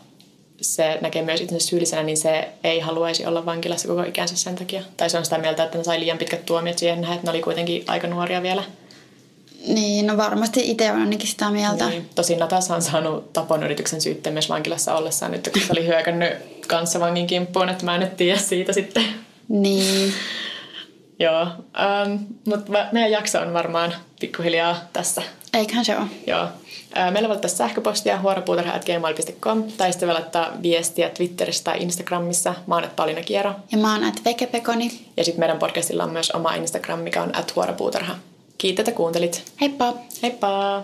[0.62, 4.82] se näkee myös itsensä syyllisenä, niin se ei haluaisi olla vankilassa koko ikänsä sen takia.
[4.98, 7.32] Tai se on sitä mieltä, että ne sai liian pitkät tuomiot siihen nähdä, että ne
[7.32, 8.64] oli kuitenkin aika nuoria vielä.
[9.68, 11.90] Niin, no varmasti itse on ainakin sitä mieltä.
[11.90, 12.10] Niin.
[12.16, 16.34] Tosin Natassa on saanut tapon yrityksen syytteen myös vankilassa ollessaan nyt, kun se oli hyökännyt
[16.68, 19.04] kanssavangin kimppuun, että mä en nyt tiedä siitä sitten.
[19.50, 20.14] Niin.
[21.20, 25.22] Joo, um, mutta meidän jakso on varmaan pikkuhiljaa tässä.
[25.54, 26.06] Eiköhän se ole.
[26.28, 26.48] Joo.
[26.96, 32.54] Meillä voi laittaa sähköpostia huoropuutarha.gmail.com tai sitten voi laittaa viestiä Twitterissä tai Instagramissa.
[32.68, 33.54] Mä oon Pauliina Kiero.
[33.72, 35.06] Ja mä oon at Vekepekoni.
[35.18, 38.16] Ja sitten meidän podcastilla on myös oma Instagram, mikä on at huoropuutarha.
[38.58, 39.44] Kiitos, että kuuntelit.
[39.62, 39.94] Heippa!
[40.24, 40.84] Heippa!